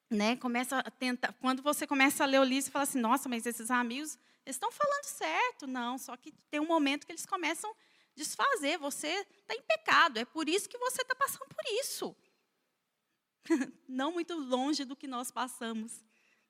Né, 0.09 0.35
começa 0.35 0.79
a 0.79 0.91
tentar, 0.91 1.31
quando 1.39 1.63
você 1.63 1.87
começa 1.87 2.23
a 2.23 2.27
ler 2.27 2.41
o 2.41 2.43
livro, 2.43 2.65
você 2.65 2.71
fala 2.71 2.83
assim: 2.83 2.99
nossa, 2.99 3.29
mas 3.29 3.45
esses 3.45 3.71
amigos 3.71 4.19
estão 4.45 4.69
falando 4.69 5.05
certo. 5.05 5.65
Não, 5.65 5.97
só 5.97 6.17
que 6.17 6.33
tem 6.49 6.59
um 6.59 6.67
momento 6.67 7.05
que 7.05 7.13
eles 7.13 7.25
começam 7.25 7.71
a 7.71 7.75
desfazer. 8.13 8.77
Você 8.79 9.07
está 9.07 9.55
em 9.55 9.61
pecado, 9.61 10.19
é 10.19 10.25
por 10.25 10.49
isso 10.49 10.67
que 10.67 10.77
você 10.77 11.01
está 11.01 11.15
passando 11.15 11.47
por 11.47 11.63
isso. 11.79 12.13
Não 13.87 14.11
muito 14.11 14.33
longe 14.33 14.83
do 14.83 14.97
que 14.97 15.07
nós 15.07 15.31
passamos. 15.31 16.03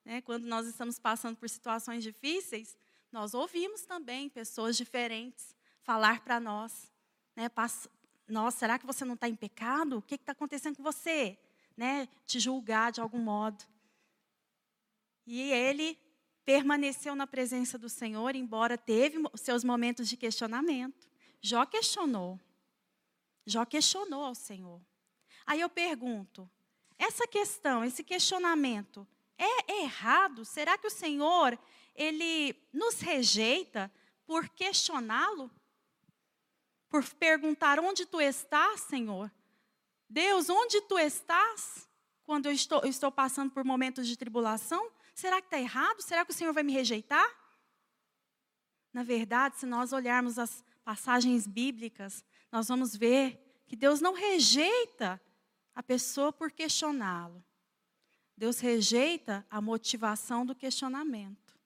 Né? 0.04 0.20
Quando 0.22 0.44
nós 0.44 0.66
estamos 0.66 0.98
passando 0.98 1.36
por 1.36 1.48
situações 1.48 2.02
difíceis, 2.02 2.76
nós 3.12 3.32
ouvimos 3.32 3.82
também 3.82 4.28
pessoas 4.28 4.76
diferentes 4.76 5.54
falar 5.82 6.24
para 6.24 6.40
nós 6.40 6.91
né, 7.36 7.48
passa, 7.48 7.90
nossa, 8.28 8.58
será 8.58 8.78
que 8.78 8.86
você 8.86 9.04
não 9.04 9.14
está 9.14 9.28
em 9.28 9.34
pecado? 9.34 9.98
O 9.98 10.02
que 10.02 10.14
está 10.14 10.32
acontecendo 10.32 10.76
com 10.76 10.82
você? 10.82 11.38
Né, 11.76 12.08
te 12.26 12.38
julgar 12.38 12.92
de 12.92 13.00
algum 13.00 13.18
modo. 13.18 13.64
E 15.26 15.40
ele 15.52 15.98
permaneceu 16.44 17.14
na 17.14 17.26
presença 17.26 17.78
do 17.78 17.88
Senhor, 17.88 18.34
embora 18.34 18.76
teve 18.76 19.18
seus 19.34 19.64
momentos 19.64 20.08
de 20.08 20.16
questionamento. 20.16 21.08
Jó 21.40 21.64
questionou. 21.64 22.38
Jó 23.46 23.64
questionou 23.64 24.24
ao 24.24 24.34
Senhor. 24.34 24.80
Aí 25.46 25.60
eu 25.60 25.68
pergunto: 25.68 26.48
essa 26.98 27.26
questão, 27.26 27.84
esse 27.84 28.04
questionamento, 28.04 29.06
é 29.38 29.82
errado? 29.82 30.44
Será 30.44 30.78
que 30.78 30.86
o 30.86 30.90
Senhor 30.90 31.58
ele 31.94 32.54
nos 32.72 33.00
rejeita 33.00 33.92
por 34.24 34.48
questioná-lo? 34.48 35.50
Por 36.92 37.02
perguntar: 37.14 37.80
onde 37.80 38.04
tu 38.04 38.20
estás, 38.20 38.82
Senhor? 38.82 39.32
Deus, 40.08 40.50
onde 40.50 40.82
tu 40.82 40.98
estás 40.98 41.88
quando 42.22 42.46
eu 42.46 42.52
estou, 42.52 42.80
eu 42.82 42.90
estou 42.90 43.10
passando 43.10 43.50
por 43.50 43.64
momentos 43.64 44.06
de 44.06 44.14
tribulação? 44.14 44.92
Será 45.14 45.40
que 45.40 45.46
está 45.46 45.58
errado? 45.58 46.02
Será 46.02 46.22
que 46.22 46.32
o 46.32 46.34
Senhor 46.34 46.52
vai 46.52 46.62
me 46.62 46.72
rejeitar? 46.72 47.26
Na 48.92 49.02
verdade, 49.02 49.58
se 49.58 49.64
nós 49.64 49.94
olharmos 49.94 50.38
as 50.38 50.62
passagens 50.84 51.46
bíblicas, 51.46 52.22
nós 52.50 52.68
vamos 52.68 52.94
ver 52.94 53.64
que 53.66 53.74
Deus 53.74 54.02
não 54.02 54.12
rejeita 54.12 55.18
a 55.74 55.82
pessoa 55.82 56.30
por 56.30 56.52
questioná-lo. 56.52 57.42
Deus 58.36 58.60
rejeita 58.60 59.46
a 59.48 59.62
motivação 59.62 60.44
do 60.44 60.54
questionamento. 60.54 61.58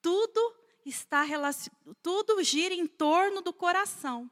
Tudo 0.00 0.61
está 0.84 1.24
tudo 2.02 2.42
gira 2.42 2.74
em 2.74 2.86
torno 2.86 3.40
do 3.40 3.52
coração. 3.52 4.30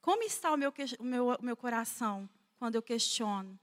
Como 0.00 0.22
está 0.22 0.52
o 0.52 0.56
meu, 0.56 0.72
o 0.98 1.04
meu, 1.04 1.28
o 1.28 1.44
meu 1.44 1.56
coração 1.56 2.28
quando 2.58 2.74
eu 2.74 2.82
questiono? 2.82 3.58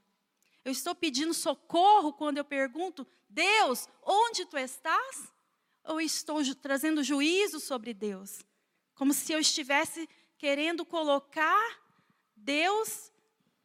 Eu 0.64 0.72
estou 0.72 0.94
pedindo 0.94 1.32
socorro 1.34 2.12
quando 2.12 2.38
eu 2.38 2.44
pergunto, 2.44 3.06
Deus, 3.28 3.88
onde 4.02 4.44
tu 4.46 4.56
estás? 4.56 5.32
Ou 5.84 6.00
estou 6.00 6.38
trazendo 6.54 7.02
juízo 7.02 7.58
sobre 7.58 7.92
Deus? 7.92 8.40
Como 8.94 9.12
se 9.12 9.32
eu 9.32 9.38
estivesse 9.38 10.08
querendo 10.38 10.84
colocar 10.84 11.80
Deus 12.36 13.12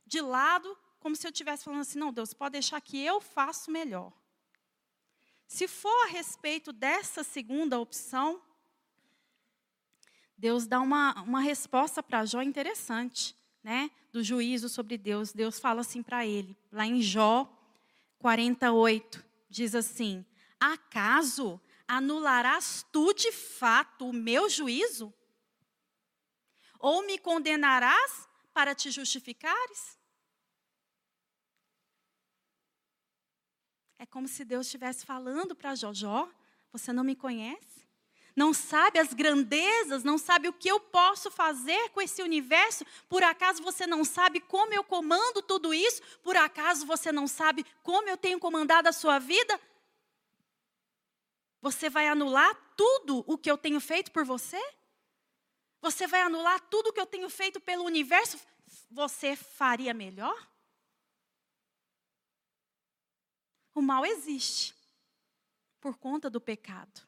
de 0.06 0.22
lado, 0.22 0.78
como 1.00 1.16
se 1.16 1.26
eu 1.28 1.32
estivesse 1.32 1.64
falando 1.64 1.82
assim: 1.82 2.00
não, 2.00 2.14
Deus, 2.14 2.34
pode 2.34 2.54
deixar 2.54 2.80
que 2.82 3.04
eu 3.04 3.20
faço 3.20 3.70
melhor. 3.70 4.12
Se 5.48 5.68
for 5.68 6.06
a 6.06 6.10
respeito 6.10 6.74
dessa 6.74 7.24
segunda 7.24 7.80
opção, 7.80 8.42
Deus 10.38 10.68
dá 10.68 10.80
uma, 10.80 11.22
uma 11.24 11.40
resposta 11.40 12.04
para 12.04 12.26
Jó 12.26 12.42
interessante. 12.42 13.36
né, 13.64 13.92
do 14.14 14.24
juízo 14.24 14.70
sobre 14.70 14.98
Deus, 14.98 15.34
Deus 15.34 15.60
fala 15.60 15.82
assim 15.82 16.02
para 16.02 16.26
ele, 16.26 16.58
lá 16.72 16.86
em 16.86 17.02
Jó 17.02 17.52
48, 18.20 19.24
diz 19.50 19.76
assim: 19.76 20.26
Acaso 20.60 21.60
anularás 21.88 22.86
tu 22.92 23.14
de 23.14 23.32
fato 23.32 24.08
o 24.08 24.14
meu 24.14 24.50
juízo? 24.50 25.14
Ou 26.80 27.06
me 27.06 27.18
condenarás 27.18 28.28
para 28.54 28.74
te 28.74 28.90
justificares? 28.90 29.98
É 34.00 34.06
como 34.06 34.28
se 34.28 34.46
Deus 34.46 34.68
estivesse 34.68 35.06
falando 35.06 35.56
para 35.56 35.76
Jó: 35.76 36.30
você 36.72 36.94
não 36.94 37.04
me 37.04 37.16
conhece? 37.16 37.78
não 38.38 38.54
sabe 38.54 39.00
as 39.00 39.16
grandezas, 39.16 40.04
não 40.04 40.16
sabe 40.16 40.48
o 40.48 40.54
que 40.54 40.70
eu 40.70 40.80
posso 40.80 41.32
fazer 41.32 41.90
com 41.90 42.00
esse 42.00 42.22
universo, 42.22 42.86
por 43.10 43.24
acaso 43.24 43.64
você 43.64 43.88
não 43.88 44.06
sabe 44.06 44.40
como 44.40 44.72
eu 44.72 44.84
comando 44.84 45.42
tudo 45.42 45.74
isso? 45.74 46.04
Por 46.22 46.38
acaso 46.38 46.86
você 46.86 47.12
não 47.12 47.28
sabe 47.28 47.66
como 47.82 48.08
eu 48.08 48.16
tenho 48.16 48.40
comandado 48.40 48.88
a 48.88 48.94
sua 48.94 49.18
vida? 49.18 49.60
Você 51.64 51.90
vai 51.90 52.08
anular 52.08 52.56
tudo 52.78 53.24
o 53.26 53.40
que 53.40 53.50
eu 53.50 53.58
tenho 53.58 53.80
feito 53.80 54.12
por 54.12 54.24
você? 54.24 54.62
Você 55.82 56.06
vai 56.06 56.22
anular 56.22 56.60
tudo 56.70 56.90
o 56.90 56.94
que 56.94 57.02
eu 57.02 57.08
tenho 57.08 57.32
feito 57.32 57.60
pelo 57.60 57.86
universo? 57.86 58.38
Você 58.92 59.36
faria 59.36 59.96
melhor? 59.96 60.48
O 63.78 63.82
mal 63.84 64.04
existe 64.04 64.74
por 65.80 66.00
conta 66.00 66.32
do 66.32 66.42
pecado. 66.42 67.08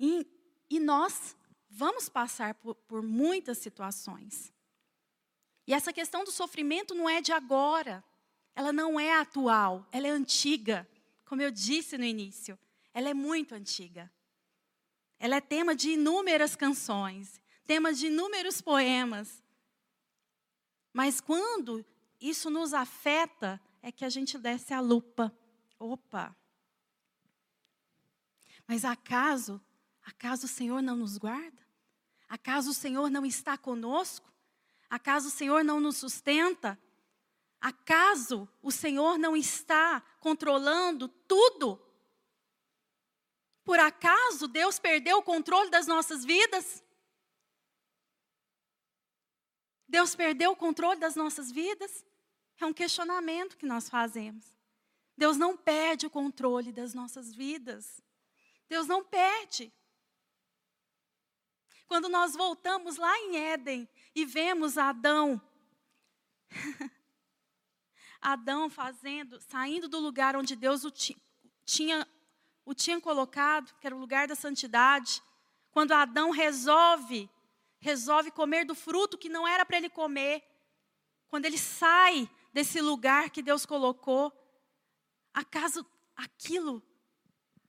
E, 0.00 0.26
e 0.68 0.80
nós 0.80 1.36
vamos 1.70 2.08
passar 2.08 2.54
por, 2.54 2.74
por 2.74 3.02
muitas 3.04 3.58
situações. 3.58 4.52
E 5.64 5.72
essa 5.72 5.92
questão 5.92 6.24
do 6.24 6.32
sofrimento 6.32 6.92
não 6.92 7.08
é 7.08 7.20
de 7.20 7.30
agora, 7.30 8.02
ela 8.56 8.72
não 8.72 8.98
é 8.98 9.12
atual, 9.12 9.86
ela 9.92 10.08
é 10.08 10.10
antiga. 10.10 10.88
Como 11.24 11.40
eu 11.40 11.52
disse 11.52 11.96
no 11.96 12.04
início, 12.04 12.58
ela 12.92 13.08
é 13.08 13.14
muito 13.14 13.54
antiga. 13.54 14.12
Ela 15.20 15.36
é 15.36 15.40
tema 15.40 15.72
de 15.72 15.90
inúmeras 15.90 16.56
canções, 16.56 17.40
tema 17.64 17.94
de 17.94 18.08
inúmeros 18.08 18.60
poemas. 18.60 19.40
Mas 20.92 21.20
quando 21.20 21.86
isso 22.20 22.50
nos 22.50 22.74
afeta, 22.74 23.62
é 23.86 23.92
que 23.92 24.04
a 24.04 24.08
gente 24.08 24.36
desce 24.38 24.74
a 24.74 24.80
lupa. 24.80 25.32
Opa! 25.78 26.36
Mas 28.66 28.84
acaso 28.84 29.60
Acaso 30.06 30.46
o 30.46 30.48
Senhor 30.48 30.80
não 30.80 30.96
nos 30.96 31.18
guarda? 31.18 31.66
Acaso 32.28 32.70
o 32.70 32.74
Senhor 32.74 33.10
não 33.10 33.26
está 33.26 33.58
conosco? 33.58 34.32
Acaso 34.88 35.28
o 35.28 35.32
Senhor 35.32 35.64
não 35.64 35.80
nos 35.80 35.96
sustenta? 35.96 36.80
Acaso 37.60 38.48
o 38.62 38.70
Senhor 38.70 39.18
não 39.18 39.36
está 39.36 40.00
controlando 40.20 41.08
tudo? 41.08 41.82
Por 43.64 43.80
acaso 43.80 44.46
Deus 44.46 44.78
perdeu 44.78 45.18
o 45.18 45.22
controle 45.24 45.70
das 45.70 45.88
nossas 45.88 46.24
vidas? 46.24 46.84
Deus 49.88 50.14
perdeu 50.14 50.52
o 50.52 50.56
controle 50.56 51.00
das 51.00 51.16
nossas 51.16 51.50
vidas? 51.50 52.05
É 52.60 52.66
um 52.66 52.72
questionamento 52.72 53.56
que 53.56 53.66
nós 53.66 53.88
fazemos. 53.88 54.56
Deus 55.16 55.36
não 55.36 55.56
perde 55.56 56.06
o 56.06 56.10
controle 56.10 56.72
das 56.72 56.94
nossas 56.94 57.34
vidas. 57.34 58.02
Deus 58.68 58.86
não 58.86 59.04
perde. 59.04 59.72
Quando 61.86 62.08
nós 62.08 62.34
voltamos 62.34 62.96
lá 62.96 63.16
em 63.20 63.36
Éden 63.36 63.88
e 64.14 64.24
vemos 64.24 64.76
Adão, 64.76 65.40
Adão 68.20 68.68
fazendo, 68.68 69.40
saindo 69.40 69.88
do 69.88 70.00
lugar 70.00 70.34
onde 70.34 70.56
Deus 70.56 70.84
o 70.84 70.90
tinha, 71.64 72.08
o 72.64 72.74
tinha 72.74 73.00
colocado, 73.00 73.72
que 73.78 73.86
era 73.86 73.94
o 73.94 74.00
lugar 74.00 74.26
da 74.26 74.34
santidade, 74.34 75.22
quando 75.70 75.92
Adão 75.92 76.30
resolve, 76.30 77.30
resolve 77.78 78.30
comer 78.30 78.64
do 78.64 78.74
fruto 78.74 79.16
que 79.16 79.28
não 79.28 79.46
era 79.46 79.64
para 79.64 79.76
ele 79.76 79.88
comer, 79.88 80.42
quando 81.28 81.44
ele 81.44 81.58
sai 81.58 82.28
desse 82.56 82.80
lugar 82.80 83.28
que 83.28 83.42
Deus 83.42 83.66
colocou, 83.66 84.32
acaso 85.34 85.84
aquilo, 86.16 86.82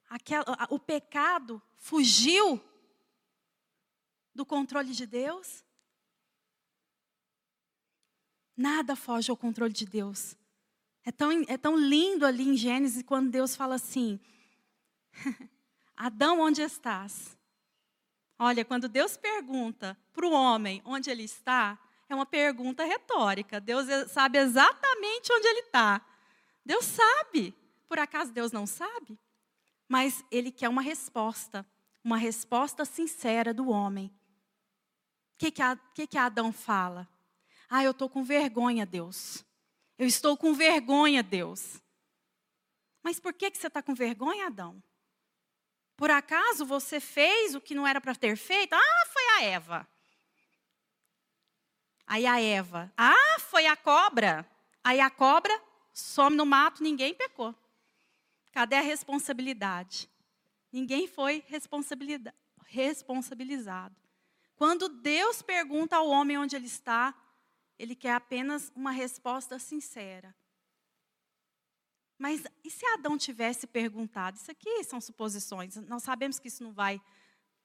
aquel, 0.09 0.45
o 0.69 0.79
pecado 0.79 1.61
fugiu 1.75 2.63
do 4.33 4.45
controle 4.45 4.93
de 4.93 5.05
Deus? 5.05 5.65
Nada 8.55 8.95
foge 8.95 9.29
ao 9.29 9.35
controle 9.35 9.73
de 9.73 9.85
Deus. 9.85 10.37
É 11.03 11.11
tão, 11.11 11.31
é 11.33 11.57
tão 11.57 11.75
lindo 11.75 12.25
ali 12.25 12.47
em 12.47 12.55
Gênesis 12.55 13.03
quando 13.03 13.29
Deus 13.29 13.57
fala 13.57 13.75
assim: 13.75 14.17
Adão, 15.97 16.39
onde 16.39 16.61
estás? 16.61 17.37
Olha, 18.39 18.63
quando 18.63 18.87
Deus 18.87 19.17
pergunta 19.17 19.97
para 20.13 20.25
o 20.25 20.31
homem 20.31 20.81
onde 20.85 21.09
ele 21.09 21.23
está, 21.23 21.77
é 22.09 22.15
uma 22.15 22.25
pergunta 22.25 22.83
retórica. 22.83 23.59
Deus 23.59 23.85
sabe 24.09 24.37
exatamente 24.37 25.31
onde 25.31 25.47
ele 25.47 25.59
está. 25.61 26.01
Deus 26.65 26.85
sabe. 26.85 27.53
Por 27.87 27.99
acaso 27.99 28.31
Deus 28.31 28.51
não 28.51 28.65
sabe? 28.65 29.17
Mas 29.87 30.23
ele 30.29 30.51
quer 30.51 30.69
uma 30.69 30.81
resposta, 30.81 31.65
uma 32.03 32.17
resposta 32.17 32.83
sincera 32.83 33.53
do 33.53 33.69
homem. 33.69 34.07
O 35.35 35.37
que, 35.37 35.51
que, 35.51 35.61
que, 35.93 36.07
que 36.07 36.17
Adão 36.17 36.51
fala? 36.51 37.07
Ah, 37.69 37.83
eu 37.83 37.91
estou 37.91 38.09
com 38.09 38.23
vergonha, 38.23 38.85
Deus. 38.85 39.45
Eu 39.97 40.07
estou 40.07 40.37
com 40.37 40.53
vergonha, 40.53 41.23
Deus. 41.23 41.81
Mas 43.03 43.19
por 43.19 43.33
que, 43.33 43.51
que 43.51 43.57
você 43.57 43.67
está 43.67 43.81
com 43.81 43.93
vergonha, 43.93 44.47
Adão? 44.47 44.81
Por 45.95 46.11
acaso 46.11 46.65
você 46.65 46.99
fez 46.99 47.55
o 47.55 47.61
que 47.61 47.73
não 47.73 47.87
era 47.87 47.99
para 47.99 48.15
ter 48.15 48.35
feito? 48.35 48.73
Ah, 48.73 49.05
foi 49.07 49.23
a 49.29 49.43
Eva. 49.43 49.87
Aí 52.07 52.25
a 52.25 52.39
Eva. 52.39 52.91
Ah, 52.97 53.37
foi 53.39 53.67
a 53.67 53.75
cobra. 53.75 54.49
Aí 54.83 55.01
a 55.01 55.09
cobra 55.09 55.53
some 55.93 56.35
no 56.35 56.45
mato, 56.45 56.81
ninguém 56.81 57.13
pecou. 57.13 57.53
Cadê 58.53 58.77
a 58.77 58.81
responsabilidade? 58.81 60.09
Ninguém 60.71 61.07
foi 61.07 61.43
responsabilizado. 61.47 63.95
Quando 64.55 64.89
Deus 64.89 65.41
pergunta 65.41 65.97
ao 65.97 66.07
homem 66.07 66.37
onde 66.37 66.55
ele 66.55 66.65
está, 66.65 67.13
ele 67.77 67.95
quer 67.95 68.13
apenas 68.13 68.71
uma 68.75 68.91
resposta 68.91 69.59
sincera. 69.59 70.35
Mas 72.17 72.43
e 72.63 72.71
se 72.71 72.85
Adão 72.87 73.17
tivesse 73.17 73.67
perguntado? 73.67 74.37
Isso 74.37 74.49
aqui 74.49 74.83
são 74.83 74.99
suposições, 74.99 75.75
nós 75.75 76.03
sabemos 76.03 76.39
que 76.39 76.47
isso 76.47 76.63
não 76.63 76.73
vai, 76.73 76.99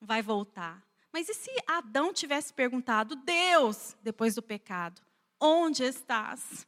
vai 0.00 0.20
voltar. 0.20 0.84
Mas 1.12 1.28
e 1.28 1.34
se 1.34 1.50
Adão 1.66 2.12
tivesse 2.12 2.52
perguntado, 2.52 3.14
Deus, 3.16 3.96
depois 4.02 4.34
do 4.34 4.42
pecado, 4.42 5.02
onde 5.38 5.84
estás? 5.84 6.66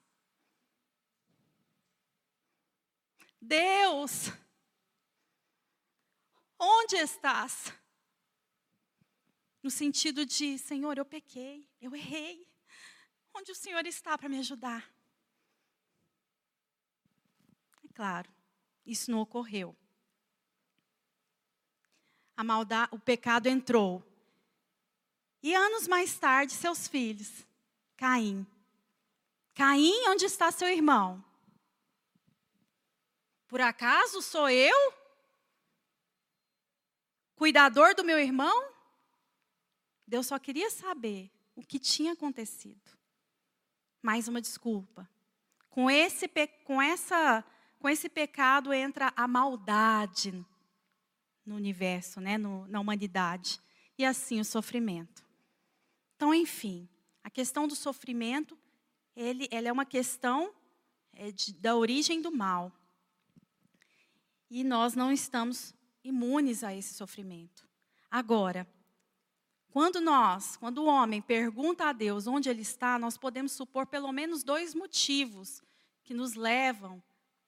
Deus, 3.41 4.31
onde 6.59 6.97
estás? 6.97 7.73
no 9.65 9.71
sentido 9.71 10.27
de: 10.27 10.59
Senhor, 10.59 10.99
eu 10.99 11.07
pequei, 11.07 11.67
eu 11.81 11.97
errei. 11.97 12.47
Onde 13.35 13.51
o 13.51 13.55
Senhor 13.55 13.85
está 13.87 14.17
para 14.17 14.29
me 14.29 14.39
ajudar? 14.39 14.95
É 17.83 17.89
claro, 17.95 18.31
isso 18.85 19.11
não 19.11 19.21
ocorreu. 19.21 19.75
A 22.37 22.45
maldade, 22.45 22.95
o 22.95 22.99
pecado 22.99 23.49
entrou. 23.49 24.05
E 25.45 25.55
anos 25.55 25.87
mais 25.87 26.19
tarde, 26.19 26.55
seus 26.55 26.89
filhos, 26.89 27.45
Caim. 27.99 28.47
Caim, 29.55 30.09
onde 30.09 30.25
está 30.25 30.51
seu 30.51 30.67
irmão? 30.69 31.23
Por 33.47 33.61
acaso 33.61 34.23
sou 34.23 34.49
eu? 34.49 34.75
Cuidador 37.37 37.95
do 37.95 38.03
meu 38.03 38.19
irmão? 38.19 38.73
Deus 40.07 40.29
só 40.29 40.39
queria 40.39 40.71
saber 40.71 41.31
o 41.55 41.61
que 41.61 41.79
tinha 41.79 42.15
acontecido. 42.15 42.97
Mais 44.01 44.27
uma 44.29 44.41
desculpa. 44.41 45.07
Com 45.69 45.91
esse, 45.91 46.27
com 46.65 46.81
essa, 46.81 47.45
com 47.79 47.87
esse 47.91 48.09
pecado 48.09 48.73
entra 48.73 49.13
a 49.15 49.29
maldade 49.29 50.33
no 51.45 51.55
universo, 51.55 52.19
né, 52.19 52.39
no, 52.39 52.67
na 52.67 52.81
humanidade. 52.81 53.61
E 53.99 54.07
assim 54.07 54.41
o 54.41 54.45
sofrimento. 54.45 55.24
Então, 56.17 56.35
enfim, 56.35 56.89
a 57.23 57.31
questão 57.31 57.67
do 57.67 57.75
sofrimento, 57.75 58.59
ele, 59.15 59.49
ela 59.51 59.69
é 59.69 59.73
uma 59.73 59.85
questão 59.85 60.53
é, 61.13 61.31
de, 61.31 61.53
da 61.55 61.77
origem 61.77 62.21
do 62.23 62.31
mal. 62.31 62.73
E 64.51 64.63
nós 64.63 64.95
não 64.95 65.11
estamos 65.13 65.75
imunes 66.03 66.63
a 66.63 66.75
esse 66.75 66.95
sofrimento. 66.95 67.69
Agora, 68.11 68.67
Quando 69.75 70.01
nós, 70.01 70.57
quando 70.57 70.79
o 70.79 70.87
homem 70.87 71.21
pergunta 71.21 71.87
a 71.87 71.93
Deus 71.93 72.29
onde 72.29 72.49
ele 72.49 72.63
está, 72.63 72.97
nós 72.97 73.19
podemos 73.19 73.51
supor 73.51 73.89
pelo 73.89 74.13
menos 74.13 74.45
dois 74.45 74.73
motivos 74.73 75.61
que 76.05 76.15
nos 76.15 76.35
levam 76.35 77.03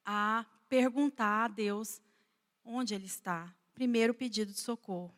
a 0.05 0.45
perguntar 0.69 1.45
a 1.45 1.49
Deus 1.49 2.03
onde 2.65 2.97
ele 2.97 3.07
está. 3.07 3.55
Primeiro, 3.73 4.13
o 4.13 4.17
pedido 4.17 4.53
de 4.53 4.59
socorro. 4.59 5.15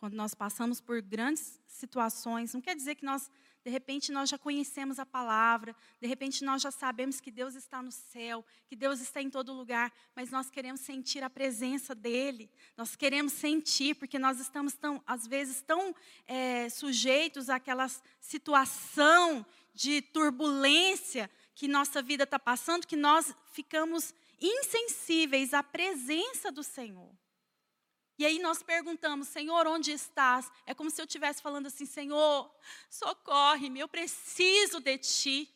Quando 0.00 0.14
nós 0.14 0.34
passamos 0.34 0.80
por 0.80 1.02
grandes 1.02 1.60
situações, 1.68 2.54
não 2.54 2.60
quer 2.62 2.74
dizer 2.74 2.94
que 2.94 3.04
nós 3.04 3.30
de 3.62 3.70
repente 3.70 4.10
nós 4.10 4.30
já 4.30 4.38
conhecemos 4.38 4.98
a 4.98 5.04
palavra, 5.04 5.76
de 6.00 6.08
repente 6.08 6.42
nós 6.42 6.62
já 6.62 6.70
sabemos 6.70 7.20
que 7.20 7.30
Deus 7.30 7.54
está 7.54 7.82
no 7.82 7.92
céu, 7.92 8.42
que 8.66 8.74
Deus 8.74 8.98
está 9.02 9.20
em 9.20 9.28
todo 9.28 9.52
lugar, 9.52 9.92
mas 10.16 10.30
nós 10.30 10.48
queremos 10.48 10.80
sentir 10.80 11.22
a 11.22 11.28
presença 11.28 11.94
dEle, 11.94 12.50
nós 12.78 12.96
queremos 12.96 13.34
sentir, 13.34 13.94
porque 13.96 14.18
nós 14.18 14.40
estamos 14.40 14.72
tão, 14.72 15.02
às 15.06 15.26
vezes 15.26 15.60
tão 15.60 15.94
é, 16.26 16.70
sujeitos 16.70 17.50
àquela 17.50 17.86
situação 18.18 19.44
de 19.74 20.00
turbulência 20.00 21.30
que 21.54 21.68
nossa 21.68 22.00
vida 22.00 22.24
está 22.24 22.38
passando, 22.38 22.86
que 22.86 22.96
nós 22.96 23.34
ficamos 23.52 24.14
insensíveis 24.40 25.52
à 25.52 25.62
presença 25.62 26.50
do 26.50 26.62
Senhor. 26.62 27.19
E 28.20 28.26
aí 28.26 28.38
nós 28.38 28.62
perguntamos, 28.62 29.28
Senhor, 29.28 29.66
onde 29.66 29.92
estás? 29.92 30.52
É 30.66 30.74
como 30.74 30.90
se 30.90 31.00
eu 31.00 31.06
estivesse 31.06 31.40
falando 31.40 31.68
assim, 31.68 31.86
Senhor, 31.86 32.54
socorre-me, 32.90 33.80
eu 33.80 33.88
preciso 33.88 34.78
de 34.78 34.98
ti. 34.98 35.48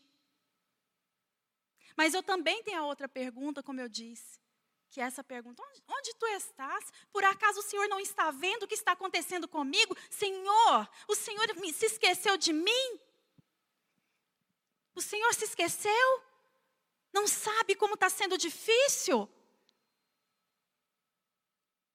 Mas 1.94 2.14
eu 2.14 2.22
também 2.22 2.62
tenho 2.62 2.80
a 2.80 2.86
outra 2.86 3.06
pergunta, 3.06 3.62
como 3.62 3.82
eu 3.82 3.86
disse, 3.86 4.40
que 4.88 4.98
é 4.98 5.04
essa 5.04 5.22
pergunta: 5.22 5.62
onde, 5.62 5.82
onde, 5.86 6.14
tu 6.14 6.26
estás? 6.28 6.90
Por 7.12 7.22
acaso 7.22 7.60
o 7.60 7.62
Senhor 7.62 7.86
não 7.86 8.00
está 8.00 8.30
vendo 8.30 8.62
o 8.62 8.66
que 8.66 8.72
está 8.72 8.92
acontecendo 8.92 9.46
comigo? 9.46 9.94
Senhor, 10.08 10.88
o 11.06 11.14
Senhor 11.14 11.46
se 11.70 11.84
esqueceu 11.84 12.38
de 12.38 12.54
mim? 12.54 12.98
O 14.94 15.02
Senhor 15.02 15.34
se 15.34 15.44
esqueceu? 15.44 16.22
Não 17.12 17.28
sabe 17.28 17.74
como 17.74 17.92
está 17.92 18.08
sendo 18.08 18.38
difícil? 18.38 19.28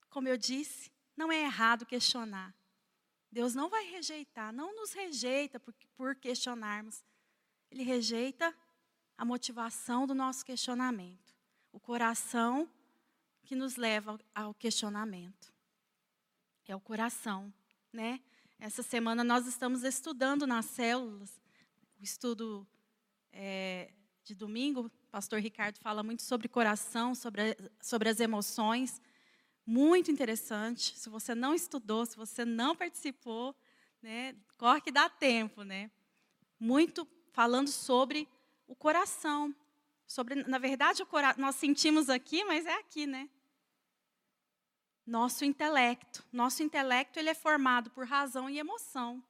Como 0.10 0.28
eu 0.28 0.38
disse, 0.38 0.92
não 1.16 1.32
é 1.32 1.42
errado 1.44 1.86
questionar. 1.86 2.54
Deus 3.32 3.54
não 3.54 3.70
vai 3.70 3.86
rejeitar, 3.86 4.52
não 4.52 4.76
nos 4.76 4.92
rejeita 4.94 5.60
por, 5.60 5.74
por 5.96 6.16
questionarmos. 6.16 7.04
Ele 7.70 7.84
rejeita 7.84 8.56
a 9.18 9.24
motivação 9.24 10.08
do 10.08 10.16
nosso 10.16 10.44
questionamento, 10.46 11.36
o 11.72 11.80
coração 11.80 12.68
que 13.44 13.56
nos 13.56 13.76
leva 13.76 14.20
ao 14.34 14.54
questionamento. 14.54 15.54
É 16.68 16.76
o 16.76 16.80
coração, 16.80 17.52
né? 17.92 18.22
Essa 18.60 18.84
semana 18.84 19.24
nós 19.24 19.48
estamos 19.48 19.84
estudando 19.84 20.46
nas 20.46 20.66
células, 20.66 21.42
o 22.00 22.04
estudo 22.04 22.68
é, 23.32 23.92
de 24.24 24.36
domingo, 24.36 24.82
o 24.86 25.10
pastor 25.10 25.40
Ricardo 25.40 25.80
fala 25.80 26.04
muito 26.04 26.22
sobre 26.22 26.48
coração, 26.48 27.16
sobre, 27.16 27.58
sobre 27.82 28.10
as 28.10 28.20
emoções 28.20 29.02
muito 29.70 30.10
interessante. 30.10 30.98
Se 30.98 31.10
você 31.10 31.36
não 31.36 31.54
estudou, 31.54 32.04
se 32.04 32.18
você 32.18 32.44
não 32.44 32.76
participou, 32.76 33.56
né, 34.02 34.36
corre 34.58 34.82
que 34.82 34.92
dá 34.92 35.08
tempo, 35.08 35.62
né? 35.62 35.92
Muito 36.60 37.08
falando 37.32 37.70
sobre 37.70 38.28
o 38.68 38.76
coração, 38.76 39.56
sobre, 40.08 40.44
na 40.44 40.58
verdade, 40.58 41.04
o 41.04 41.06
cora 41.06 41.36
nós 41.38 41.56
sentimos 41.56 42.10
aqui, 42.10 42.44
mas 42.44 42.66
é 42.66 42.74
aqui, 42.80 43.06
né? 43.06 43.30
Nosso 45.06 45.46
intelecto, 45.46 46.26
nosso 46.32 46.64
intelecto 46.64 47.20
ele 47.20 47.30
é 47.30 47.36
formado 47.36 47.92
por 47.92 48.08
razão 48.08 48.50
e 48.50 48.58
emoção. 48.58 49.24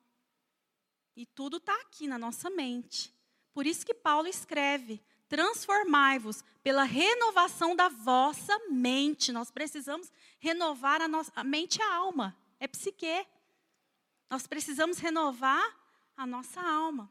E 1.17 1.25
tudo 1.25 1.58
está 1.58 1.75
aqui 1.82 2.08
na 2.08 2.17
nossa 2.17 2.49
mente. 2.49 3.13
Por 3.54 3.67
isso 3.67 3.86
que 3.86 3.93
Paulo 3.93 4.30
escreve: 4.30 5.04
transformai-vos 5.30 6.44
pela 6.63 6.84
renovação 6.84 7.76
da 7.76 7.88
vossa 7.88 8.58
mente. 8.70 9.32
Nós 9.32 9.52
precisamos 9.52 10.12
renovar 10.39 11.02
a 11.02 11.08
nossa 11.08 11.32
a 11.36 11.44
mente 11.44 11.78
e 11.78 11.82
a 11.82 11.94
alma. 11.94 12.36
É 12.60 12.68
psique. 12.68 13.26
Nós 14.30 14.48
precisamos 14.48 14.98
renovar 14.98 15.63
a 16.18 16.26
nossa 16.26 16.60
alma. 16.60 17.10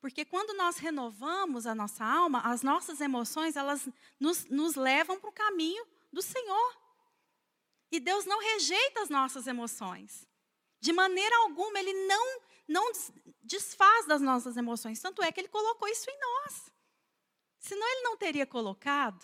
Porque 0.00 0.24
quando 0.24 0.56
nós 0.56 0.78
renovamos 0.78 1.66
a 1.66 1.74
nossa 1.74 2.04
alma, 2.04 2.40
as 2.40 2.62
nossas 2.62 3.00
emoções, 3.00 3.56
elas 3.56 3.86
nos, 4.18 4.46
nos 4.46 4.74
levam 4.74 5.20
para 5.20 5.28
o 5.28 5.32
caminho 5.32 5.86
do 6.10 6.22
Senhor. 6.22 6.76
E 7.92 8.00
Deus 8.00 8.24
não 8.24 8.40
rejeita 8.40 9.02
as 9.02 9.10
nossas 9.10 9.46
emoções. 9.46 10.26
De 10.80 10.92
maneira 10.92 11.36
alguma, 11.38 11.78
Ele 11.78 11.92
não, 12.06 12.40
não 12.66 12.92
desfaz 13.42 14.06
das 14.06 14.22
nossas 14.22 14.56
emoções. 14.56 15.00
Tanto 15.00 15.22
é 15.22 15.30
que 15.30 15.40
Ele 15.40 15.48
colocou 15.48 15.86
isso 15.88 16.08
em 16.08 16.18
nós. 16.18 16.72
Senão 17.60 17.86
ele 17.86 18.02
não 18.02 18.16
teria 18.16 18.46
colocado. 18.46 19.22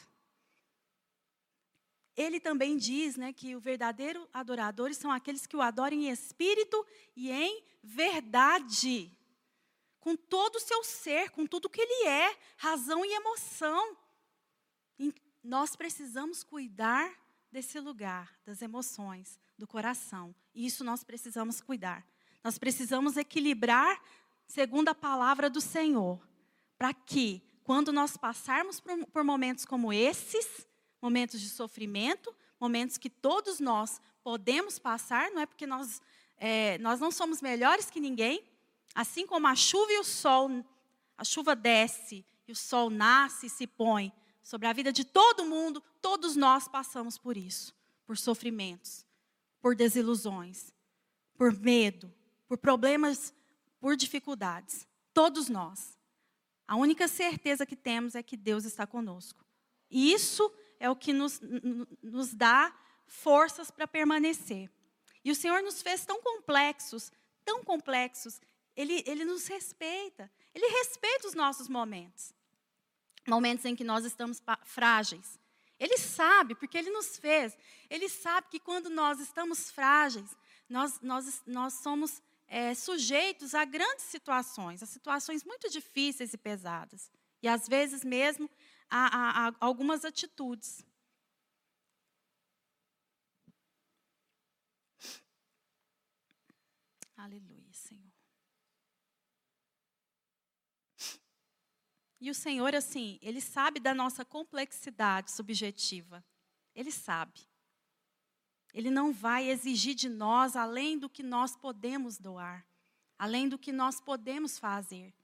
Ele 2.15 2.39
também 2.39 2.77
diz 2.77 3.17
né, 3.17 3.33
que 3.33 3.57
o 3.57 3.61
verdadeiro 3.61 4.29
adoradores 4.33 4.99
são 4.99 5.11
aqueles 5.11 5.47
que 5.47 5.57
o 5.57 5.63
adoram 5.63 5.97
em 5.97 6.11
espírito 6.11 6.87
e 7.17 7.31
em 7.31 7.65
verdade. 7.83 9.11
Com 9.99 10.15
todo 10.15 10.57
o 10.57 10.61
seu 10.61 10.85
ser, 10.85 11.31
com 11.31 11.47
tudo 11.47 11.69
que 11.69 11.81
ele 11.81 12.09
é, 12.09 12.39
razão 12.57 13.05
e 13.05 13.13
emoção. 13.15 13.97
E 14.99 15.13
nós 15.43 15.75
precisamos 15.75 16.45
cuidar 16.45 17.13
desse 17.51 17.81
lugar, 17.81 18.39
das 18.45 18.61
emoções, 18.63 19.41
do 19.59 19.67
coração. 19.67 20.35
E 20.55 20.67
isso 20.67 20.85
nós 20.85 21.03
precisamos 21.03 21.61
cuidar. 21.61 22.07
Nós 22.45 22.59
precisamos 22.59 23.17
equilibrar 23.17 24.01
segundo 24.47 24.89
a 24.89 24.95
palavra 24.95 25.51
do 25.51 25.61
Senhor, 25.61 26.21
para 26.79 26.95
que 26.95 27.43
quando 27.67 27.93
nós 27.93 28.17
passarmos 28.17 28.79
por, 28.79 29.05
por 29.07 29.25
momentos 29.25 29.65
como 29.65 29.93
esses, 29.93 30.65
momentos 31.03 31.41
de 31.41 31.49
sofrimento, 31.51 32.33
momentos 32.61 32.97
que 32.97 33.11
todos 33.11 33.59
nós 33.59 34.01
podemos 34.23 34.79
passar, 34.79 35.33
não 35.33 35.41
é 35.41 35.47
porque 35.47 35.67
nós, 35.67 36.01
é, 36.37 36.79
nós 36.79 37.01
não 37.01 37.11
somos 37.11 37.43
melhores 37.43 37.91
que 37.91 37.99
ninguém, 37.99 38.41
assim 38.95 39.27
como 39.27 39.49
a 39.49 39.57
chuva 39.57 39.91
e 39.91 39.99
o 39.99 40.05
sol, 40.05 40.49
a 41.19 41.25
chuva 41.25 41.57
desce 41.57 42.25
e 42.47 42.53
o 42.53 42.57
sol 42.57 42.89
nasce 42.89 43.47
e 43.47 43.51
se 43.51 43.67
põe 43.67 44.13
sobre 44.45 44.69
a 44.69 44.73
vida 44.73 44.93
de 44.93 45.05
todo 45.05 45.45
mundo, 45.45 45.83
todos 46.01 46.37
nós 46.37 46.69
passamos 46.69 47.19
por 47.19 47.37
isso, 47.37 47.75
por 48.07 48.17
sofrimentos, 48.17 49.05
por 49.61 49.75
desilusões, 49.75 50.73
por 51.37 51.53
medo, 51.53 52.15
por 52.47 52.59
problemas, 52.59 53.35
por 53.81 53.97
dificuldades. 53.97 54.87
Todos 55.13 55.49
nós. 55.49 55.96
A 56.67 56.77
única 56.77 57.07
certeza 57.07 57.65
que 57.65 57.77
temos 57.77 58.15
é 58.15 58.23
que 58.23 58.37
Deus 58.37 58.65
está 58.65 58.87
conosco. 58.87 59.45
E 59.91 60.13
isso 60.13 60.53
é 60.81 60.91
o 60.91 60.97
que 60.97 61.13
nos, 61.13 61.41
nos 62.03 62.35
dá 62.35 62.75
forças 63.07 63.71
para 63.71 63.87
permanecer. 63.87 64.71
E 65.25 65.31
o 65.31 65.35
Senhor 65.35 65.63
nos 65.63 65.81
fez 65.81 66.05
tão 66.05 66.21
complexos, 66.21 67.13
tão 67.45 67.63
complexos. 67.63 68.41
Ele, 68.77 69.03
ele 69.07 69.25
nos 69.25 69.47
respeita. 69.47 70.31
Ele 70.55 70.67
respeita 70.67 71.29
os 71.29 71.35
nossos 71.35 71.69
momentos. 71.69 72.33
Momentos 73.27 73.65
em 73.65 73.75
que 73.75 73.85
nós 73.85 74.05
estamos 74.05 74.43
frágeis. 74.65 75.39
Ele 75.79 75.99
sabe, 75.99 76.55
porque 76.55 76.79
Ele 76.79 76.91
nos 76.91 77.19
fez. 77.19 77.57
Ele 77.91 78.09
sabe 78.09 78.49
que 78.51 78.61
quando 78.61 78.89
nós 78.89 79.21
estamos 79.21 79.71
frágeis, 79.71 80.37
nós, 80.69 81.01
nós, 81.01 81.43
nós 81.47 81.75
somos 81.75 82.23
é, 82.49 82.75
sujeitos 82.75 83.55
a 83.55 83.65
grandes 83.65 84.07
situações, 84.07 84.83
a 84.83 84.87
situações 84.87 85.45
muito 85.45 85.69
difíceis 85.69 86.33
e 86.33 86.39
pesadas. 86.39 87.11
E 87.43 87.49
às 87.49 87.69
vezes 87.69 88.05
mesmo 88.05 88.49
a, 88.89 89.07
a, 89.47 89.49
a 89.49 89.55
algumas 89.61 90.05
atitudes. 90.05 90.85
Aleluia, 97.17 97.73
Senhor. 97.73 98.13
E 102.21 102.31
o 102.31 102.35
Senhor, 102.35 102.75
assim, 102.75 103.19
Ele 103.23 103.41
sabe 103.41 103.81
da 103.81 103.95
nossa 103.95 104.25
complexidade 104.25 105.31
subjetiva. 105.31 106.25
Ele 106.75 106.91
sabe. 106.91 107.47
Ele 108.77 108.91
não 108.91 109.11
vai 109.11 109.49
exigir 109.49 109.95
de 109.95 110.07
nós 110.07 110.55
além 110.55 110.99
do 110.99 111.09
que 111.09 111.23
nós 111.23 111.57
podemos 111.57 112.19
doar, 112.19 112.63
além 113.19 113.49
do 113.49 113.59
que 113.59 113.73
nós 113.73 114.03
podemos 114.03 114.59
fazer. 114.59 115.15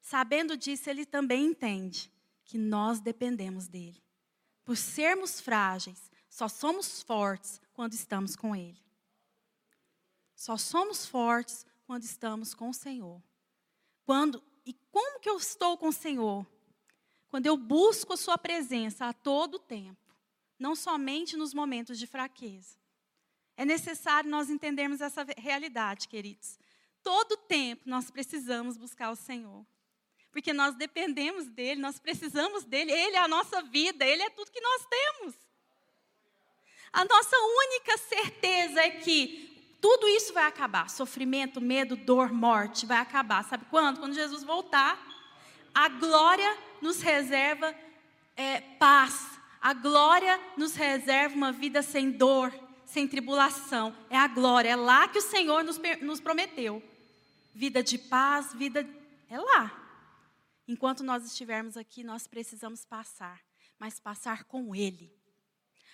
Sabendo 0.00 0.56
disso, 0.56 0.90
ele 0.90 1.06
também 1.06 1.46
entende 1.46 2.12
que 2.44 2.58
nós 2.58 2.98
dependemos 2.98 3.68
dele. 3.68 4.02
Por 4.64 4.76
sermos 4.76 5.40
frágeis, 5.40 6.10
só 6.28 6.48
somos 6.48 7.00
fortes 7.02 7.60
quando 7.72 7.92
estamos 7.92 8.34
com 8.34 8.56
ele. 8.56 8.82
Só 10.34 10.56
somos 10.56 11.06
fortes 11.06 11.64
quando 11.84 12.02
estamos 12.02 12.52
com 12.52 12.70
o 12.70 12.74
Senhor. 12.74 13.22
Quando 14.04 14.42
e 14.66 14.74
como 14.90 15.20
que 15.20 15.30
eu 15.30 15.36
estou 15.36 15.78
com 15.78 15.86
o 15.86 15.92
Senhor? 15.92 16.44
Quando 17.28 17.46
eu 17.46 17.56
busco 17.56 18.14
a 18.14 18.16
sua 18.16 18.36
presença 18.36 19.06
a 19.06 19.12
todo 19.12 19.56
tempo 19.56 20.09
não 20.60 20.76
somente 20.76 21.36
nos 21.36 21.54
momentos 21.54 21.98
de 21.98 22.06
fraqueza. 22.06 22.76
É 23.56 23.64
necessário 23.64 24.30
nós 24.30 24.48
entendermos 24.50 25.00
essa 25.00 25.26
realidade, 25.36 26.06
queridos. 26.06 26.58
Todo 27.02 27.36
tempo 27.36 27.82
nós 27.86 28.10
precisamos 28.10 28.76
buscar 28.76 29.10
o 29.10 29.16
Senhor. 29.16 29.66
Porque 30.30 30.52
nós 30.52 30.76
dependemos 30.76 31.48
dele, 31.48 31.80
nós 31.80 31.98
precisamos 31.98 32.62
dele, 32.64 32.92
ele 32.92 33.16
é 33.16 33.20
a 33.20 33.26
nossa 33.26 33.62
vida, 33.62 34.04
ele 34.04 34.22
é 34.22 34.30
tudo 34.30 34.52
que 34.52 34.60
nós 34.60 34.86
temos. 34.86 35.34
A 36.92 37.04
nossa 37.04 37.36
única 37.36 37.98
certeza 37.98 38.80
é 38.80 38.90
que 38.90 39.76
tudo 39.80 40.06
isso 40.08 40.32
vai 40.32 40.44
acabar. 40.44 40.90
Sofrimento, 40.90 41.60
medo, 41.60 41.96
dor, 41.96 42.32
morte 42.32 42.86
vai 42.86 42.98
acabar. 42.98 43.44
Sabe 43.44 43.64
quando? 43.70 43.98
Quando 43.98 44.14
Jesus 44.14 44.44
voltar. 44.44 45.08
A 45.74 45.88
glória 45.88 46.58
nos 46.80 47.00
reserva 47.00 47.74
é, 48.36 48.60
paz. 48.60 49.39
A 49.60 49.74
glória 49.74 50.40
nos 50.56 50.74
reserva 50.74 51.34
uma 51.34 51.52
vida 51.52 51.82
sem 51.82 52.10
dor, 52.10 52.52
sem 52.86 53.06
tribulação. 53.06 53.94
É 54.08 54.16
a 54.16 54.26
glória. 54.26 54.70
É 54.70 54.76
lá 54.76 55.06
que 55.06 55.18
o 55.18 55.22
Senhor 55.22 55.62
nos, 55.62 55.78
nos 56.00 56.20
prometeu. 56.20 56.82
Vida 57.54 57.82
de 57.82 57.98
paz, 57.98 58.54
vida. 58.54 58.88
É 59.28 59.38
lá. 59.38 59.76
Enquanto 60.66 61.02
nós 61.02 61.24
estivermos 61.24 61.76
aqui, 61.76 62.02
nós 62.02 62.26
precisamos 62.26 62.84
passar, 62.84 63.40
mas 63.78 64.00
passar 64.00 64.44
com 64.44 64.74
Ele. 64.74 65.12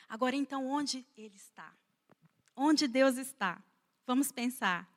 Agora, 0.09 0.37
então, 0.37 0.66
onde 0.66 1.05
Ele 1.16 1.35
está? 1.35 1.72
Onde 2.55 2.87
Deus 2.87 3.16
está? 3.16 3.61
Vamos 4.07 4.31
pensar. 4.31 4.88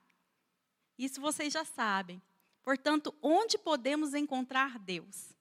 Isso 0.97 1.19
vocês 1.19 1.51
já 1.51 1.65
sabem. 1.65 2.21
Portanto, 2.61 3.15
onde 3.21 3.57
podemos 3.57 4.13
encontrar 4.13 4.77
Deus? 4.77 5.33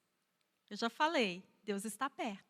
Eu 0.70 0.76
já 0.76 0.88
falei, 0.88 1.42
Deus 1.62 1.84
está 1.84 2.08
perto. 2.08 2.47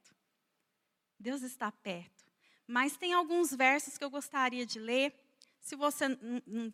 Deus 1.18 1.42
está 1.42 1.72
perto. 1.72 2.24
Mas 2.66 2.96
tem 2.96 3.12
alguns 3.12 3.54
versos 3.54 3.96
que 3.96 4.04
eu 4.04 4.10
gostaria 4.10 4.64
de 4.64 4.78
ler. 4.78 5.14
Se 5.60 5.74
você 5.74 6.08
não 6.46 6.72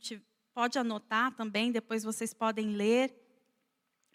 pode 0.52 0.78
anotar 0.78 1.34
também, 1.34 1.72
depois 1.72 2.02
vocês 2.04 2.34
podem 2.34 2.70
ler. 2.70 3.14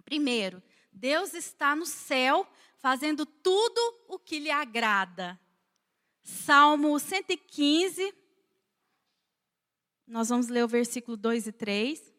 Primeiro, 0.04 0.62
Deus 0.92 1.34
está 1.34 1.76
no 1.76 1.86
céu 1.86 2.48
fazendo 2.78 3.26
tudo 3.26 3.80
o 4.08 4.18
que 4.20 4.40
lhe 4.40 4.52
agrada. 4.52 5.40
Salmo 6.22 7.00
115, 7.00 8.14
nós 10.08 10.30
vamos 10.30 10.48
ler 10.48 10.64
o 10.64 10.68
versículo 10.68 11.16
2 11.16 11.48
e 11.48 11.52
3. 11.52 12.14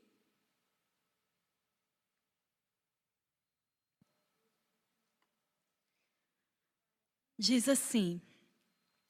Diz 7.41 7.71
assim, 7.71 8.21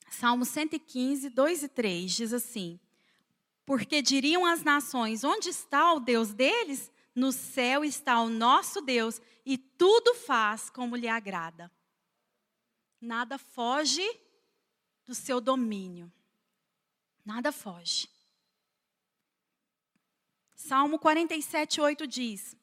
Salmo 0.08 0.44
115, 0.44 1.30
2 1.30 1.62
e 1.64 1.68
3, 1.68 2.12
diz 2.12 2.32
assim: 2.32 2.78
Porque 3.66 4.00
diriam 4.00 4.46
as 4.46 4.62
nações: 4.62 5.24
onde 5.24 5.48
está 5.48 5.92
o 5.94 5.98
Deus 5.98 6.32
deles? 6.32 6.92
No 7.12 7.32
céu 7.32 7.84
está 7.84 8.20
o 8.20 8.28
nosso 8.28 8.80
Deus 8.82 9.20
e 9.44 9.58
tudo 9.58 10.14
faz 10.14 10.70
como 10.70 10.94
lhe 10.94 11.08
agrada. 11.08 11.72
Nada 13.00 13.36
foge 13.36 14.08
do 15.04 15.12
seu 15.12 15.40
domínio. 15.40 16.08
Nada 17.24 17.50
foge. 17.50 18.08
Salmo 20.54 21.00
47, 21.00 21.80
8 21.80 22.06
diz: 22.06 22.56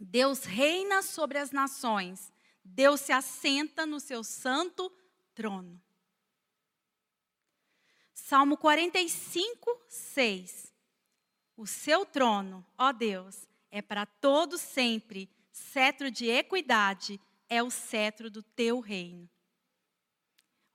Deus 0.00 0.42
reina 0.42 1.00
sobre 1.00 1.38
as 1.38 1.52
nações, 1.52 2.32
Deus 2.72 3.00
se 3.00 3.12
assenta 3.12 3.84
no 3.84 3.98
seu 3.98 4.22
santo 4.22 4.90
trono. 5.34 5.80
Salmo 8.14 8.56
45, 8.56 9.84
6. 9.88 10.72
O 11.56 11.66
seu 11.66 12.06
trono, 12.06 12.64
ó 12.78 12.92
Deus, 12.92 13.48
é 13.70 13.82
para 13.82 14.06
todo 14.06 14.56
sempre, 14.56 15.28
cetro 15.50 16.10
de 16.10 16.26
equidade 16.26 17.20
é 17.48 17.62
o 17.62 17.70
cetro 17.70 18.30
do 18.30 18.42
teu 18.42 18.78
reino. 18.78 19.28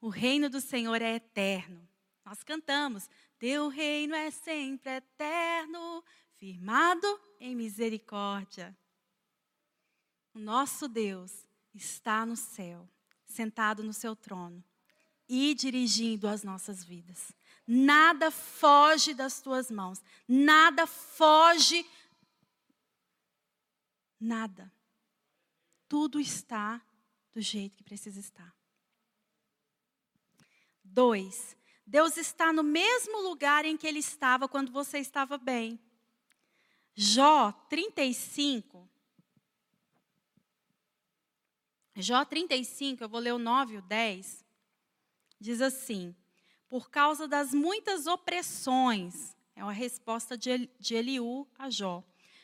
O 0.02 0.10
reino 0.10 0.50
do 0.50 0.60
Senhor 0.60 1.02
é 1.02 1.16
eterno. 1.16 1.88
Nós 2.26 2.44
cantamos: 2.44 3.10
Teu 3.40 3.70
reino 3.70 4.14
é 4.14 4.30
sempre 4.30 4.98
eterno, 4.98 6.04
firmado 6.36 7.08
em 7.40 7.56
misericórdia. 7.56 8.78
O 10.34 10.40
nosso 10.40 10.90
Deus 10.90 11.45
está 11.76 12.26
no 12.26 12.36
céu, 12.36 12.90
sentado 13.26 13.84
no 13.84 13.94
seu 13.94 14.16
trono 14.16 14.64
e 15.28 15.54
dirigindo 15.54 16.28
as 16.28 16.44
nossas 16.44 16.84
vidas. 16.84 17.32
Nada 17.68 18.32
foge 18.32 19.14
das 19.14 19.42
tuas 19.42 19.70
mãos, 19.70 20.02
nada 20.28 20.88
foge 20.88 21.86
Nada. 24.20 24.72
Tudo 25.88 26.20
está 26.20 26.82
do 27.34 27.42
jeito 27.42 27.78
que 27.78 27.84
precisa 27.84 28.20
estar. 28.20 28.56
Dois, 30.84 31.56
Deus 31.86 32.18
está 32.18 32.52
no 32.54 32.64
mesmo 32.64 33.22
lugar 33.22 33.66
em 33.66 33.78
que 33.78 33.86
ele 33.86 34.00
estava 34.00 34.48
quando 34.48 34.72
você 34.72 35.00
estava 35.00 35.38
bem. 35.38 35.80
Jó 36.96 37.52
35. 37.70 38.90
Jó 41.98 42.26
35, 42.26 43.04
eu 43.04 43.10
vou 43.10 43.22
ler 43.22 43.34
o 43.34 43.40
9 43.40 43.76
e 43.76 43.78
o 43.78 43.82
10. 43.82 44.44
Diz 45.40 45.62
assim: 45.62 46.14
Por 46.68 46.90
causa 46.90 47.26
das 47.26 47.54
muitas 47.54 48.06
opressões, 48.06 49.36
é 49.56 49.64
uma 49.64 49.72
resposta 49.72 50.38
de 50.38 50.70
Eliú 50.94 51.48
a 51.58 51.70
Jó. 51.70 52.04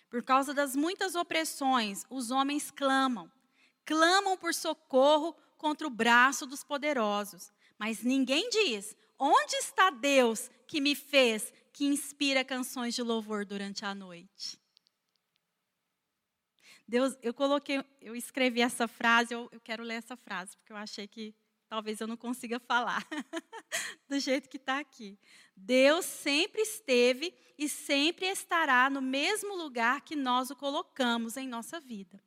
Por 0.10 0.24
causa 0.24 0.54
das 0.54 0.74
muitas 0.74 1.16
opressões, 1.16 2.06
os 2.10 2.32
homens 2.32 2.72
clamam. 2.72 3.30
Clamam 3.86 4.38
por 4.38 4.54
socorro 4.54 5.36
contra 5.58 5.86
o 5.86 5.90
braço 5.90 6.46
dos 6.46 6.64
poderosos. 6.64 7.52
Mas 7.78 8.04
ninguém 8.04 8.50
diz: 8.50 8.96
onde 9.20 9.56
está 9.58 9.90
Deus 9.90 10.50
que 10.66 10.80
me 10.80 10.96
fez, 10.96 11.52
que 11.74 11.86
inspira 11.86 12.46
canções 12.46 12.96
de 12.96 13.04
louvor 13.04 13.46
durante 13.46 13.84
a 13.84 13.94
noite? 13.94 14.61
Deus, 16.92 17.18
eu 17.24 17.34
coloquei, 17.34 17.82
eu 18.02 18.14
escrevi 18.18 18.60
essa 18.60 18.86
frase, 18.86 19.34
eu, 19.34 19.48
eu 19.54 19.62
quero 19.62 19.82
ler 19.82 19.94
essa 19.94 20.18
frase, 20.18 20.58
porque 20.58 20.74
eu 20.74 20.76
achei 20.76 21.08
que 21.08 21.34
talvez 21.70 22.02
eu 22.02 22.06
não 22.06 22.18
consiga 22.18 22.60
falar 22.60 23.08
do 24.10 24.20
jeito 24.20 24.50
que 24.50 24.58
está 24.58 24.78
aqui. 24.78 25.18
Deus 25.56 26.04
sempre 26.04 26.62
esteve 26.62 27.34
e 27.58 27.70
sempre 27.70 28.26
estará 28.26 28.90
no 28.90 29.02
mesmo 29.02 29.56
lugar 29.56 30.02
que 30.02 30.18
nós 30.18 30.52
o 30.52 30.56
colocamos 30.58 31.38
em 31.38 31.48
nossa 31.48 31.80
vida. 31.80 32.22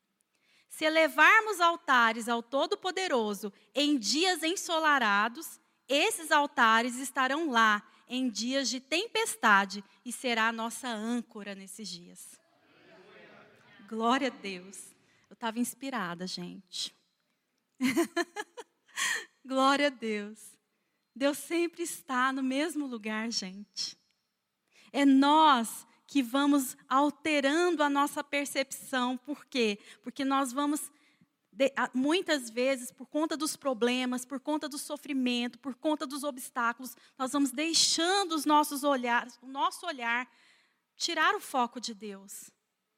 Se 0.71 0.87
elevarmos 0.87 1.61
altares 1.61 2.27
ao 2.27 2.43
Todo-Poderoso 2.43 3.53
em 3.75 3.99
dias 3.99 4.43
ensolarados, 4.43 5.61
esses 5.87 6.33
altares 6.33 6.97
estarão 6.97 7.51
lá 7.51 7.87
em 8.09 8.31
dias 8.31 8.71
de 8.71 8.81
tempestade 8.81 9.85
e 10.07 10.11
será 10.11 10.49
a 10.49 10.53
nossa 10.53 10.89
âncora 10.89 11.55
nesses 11.55 11.87
dias. 11.87 12.43
Glória 13.89 14.29
a 14.29 14.31
Deus. 14.31 14.95
Eu 15.29 15.35
estava 15.35 15.59
inspirada, 15.59 16.27
gente. 16.27 16.95
Glória 19.45 19.89
a 19.89 19.91
Deus. 19.91 20.39
Deus 21.15 21.39
sempre 21.39 21.83
está 21.83 22.33
no 22.33 22.43
mesmo 22.43 22.87
lugar, 22.87 23.31
gente. 23.31 23.97
É 24.93 25.05
nós 25.05 25.87
que 26.07 26.23
vamos 26.23 26.77
alterando 26.89 27.83
a 27.83 27.91
nossa 27.91 28.23
percepção. 28.23 29.17
Por 29.17 29.45
quê? 29.45 29.79
Porque 30.03 30.25
nós 30.25 30.53
vamos, 30.53 30.91
muitas 31.93 32.49
vezes, 32.49 32.91
por 32.91 33.07
conta 33.07 33.37
dos 33.37 33.57
problemas, 33.57 34.25
por 34.25 34.41
conta 34.41 34.69
do 34.69 34.79
sofrimento, 34.79 35.59
por 35.59 35.75
conta 35.75 36.07
dos 36.07 36.25
obstáculos, 36.25 36.97
nós 37.19 37.33
vamos 37.33 37.51
deixando 37.51 38.33
os 38.33 38.45
nossos 38.45 38.83
olhares, 38.83 39.39
o 39.43 39.47
nosso 39.47 39.87
olhar, 39.87 40.29
tirar 40.97 41.35
o 41.35 41.41
foco 41.41 41.81
de 41.81 41.93
Deus. 41.93 42.54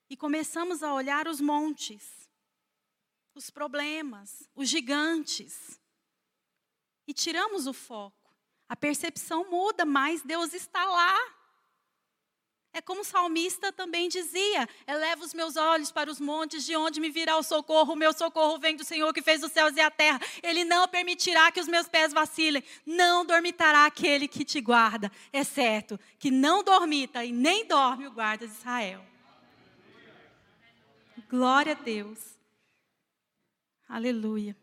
E 0.08 0.16
começamos 0.16 0.82
a 0.82 0.94
olhar 0.94 1.26
os 1.26 1.40
montes, 1.40 2.30
os 3.34 3.50
problemas, 3.50 4.48
os 4.54 4.68
gigantes 4.68 5.80
e 7.06 7.14
tiramos 7.14 7.66
o 7.66 7.72
foco. 7.72 8.14
A 8.68 8.74
percepção 8.74 9.48
muda, 9.48 9.84
mas 9.84 10.22
Deus 10.22 10.52
está 10.52 10.84
lá. 10.84 11.16
É 12.72 12.82
como 12.82 13.00
o 13.00 13.04
salmista 13.04 13.72
também 13.72 14.08
dizia: 14.08 14.68
eleva 14.86 15.24
os 15.24 15.32
meus 15.32 15.56
olhos 15.56 15.92
para 15.92 16.10
os 16.10 16.20
montes, 16.20 16.66
de 16.66 16.76
onde 16.76 17.00
me 17.00 17.08
virá 17.08 17.36
o 17.36 17.42
socorro. 17.42 17.92
O 17.92 17.96
meu 17.96 18.12
socorro 18.12 18.58
vem 18.58 18.76
do 18.76 18.84
Senhor 18.84 19.12
que 19.14 19.22
fez 19.22 19.42
os 19.42 19.52
céus 19.52 19.76
e 19.76 19.80
a 19.80 19.90
terra. 19.90 20.20
Ele 20.42 20.64
não 20.64 20.86
permitirá 20.88 21.50
que 21.52 21.60
os 21.60 21.68
meus 21.68 21.88
pés 21.88 22.12
vacilem. 22.12 22.62
Não 22.84 23.24
dormitará 23.24 23.86
aquele 23.86 24.26
que 24.26 24.44
te 24.44 24.60
guarda. 24.60 25.10
É 25.32 25.44
certo 25.44 25.98
que 26.18 26.30
não 26.30 26.62
dormita 26.62 27.24
e 27.24 27.32
nem 27.32 27.64
dorme 27.66 28.06
o 28.06 28.12
guarda 28.12 28.46
de 28.46 28.52
Israel. 28.52 29.15
Glória 31.28 31.72
a 31.72 31.74
Deus. 31.74 32.38
Aleluia. 33.88 34.56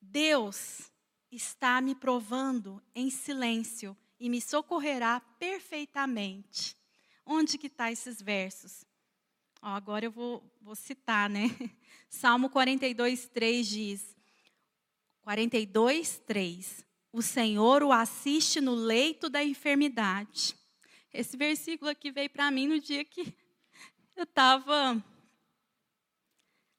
Deus 0.00 0.90
está 1.30 1.80
me 1.80 1.94
provando 1.94 2.82
em 2.92 3.08
silêncio 3.08 3.96
e 4.18 4.28
me 4.28 4.40
socorrerá 4.40 5.20
perfeitamente. 5.38 6.76
Onde 7.24 7.56
que 7.56 7.68
está 7.68 7.92
esses 7.92 8.20
versos? 8.20 8.84
Ó, 9.62 9.68
agora 9.68 10.04
eu 10.04 10.10
vou, 10.10 10.42
vou 10.60 10.74
citar, 10.74 11.30
né? 11.30 11.48
Salmo 12.10 12.50
42, 12.50 13.28
3 13.28 13.68
diz: 13.68 14.16
42, 15.20 16.18
3. 16.26 16.84
O 17.12 17.22
Senhor 17.22 17.84
o 17.84 17.92
assiste 17.92 18.60
no 18.60 18.74
leito 18.74 19.30
da 19.30 19.44
enfermidade. 19.44 20.56
Esse 21.14 21.36
versículo 21.36 21.88
aqui 21.88 22.10
veio 22.10 22.30
para 22.30 22.50
mim 22.50 22.66
no 22.66 22.80
dia 22.80 23.04
que 23.04 23.32
eu 24.18 24.24
estava 24.24 25.00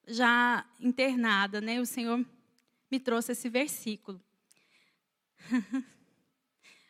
já 0.06 0.70
internada, 0.78 1.62
né? 1.62 1.80
O 1.80 1.86
Senhor 1.86 2.26
me 2.92 3.00
trouxe 3.00 3.32
esse 3.32 3.48
versículo. 3.48 4.22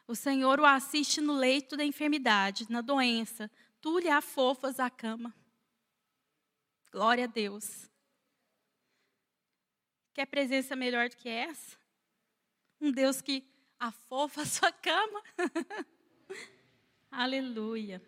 o 0.07 0.15
Senhor 0.15 0.59
o 0.59 0.65
assiste 0.65 1.21
no 1.21 1.33
leito 1.33 1.77
da 1.77 1.85
enfermidade, 1.85 2.65
na 2.67 2.81
doença. 2.81 3.49
Tu 3.79 3.99
lhe 3.99 4.09
afofas 4.09 4.79
a 4.79 4.89
cama. 4.89 5.35
Glória 6.91 7.25
a 7.25 7.27
Deus. 7.27 7.87
Quer 10.15 10.25
presença 10.25 10.75
melhor 10.75 11.09
do 11.09 11.15
que 11.15 11.29
essa? 11.29 11.77
Um 12.81 12.91
Deus 12.91 13.21
que 13.21 13.47
afofa 13.77 14.41
a 14.41 14.45
sua 14.47 14.71
cama. 14.81 15.21
Aleluia. 17.11 18.01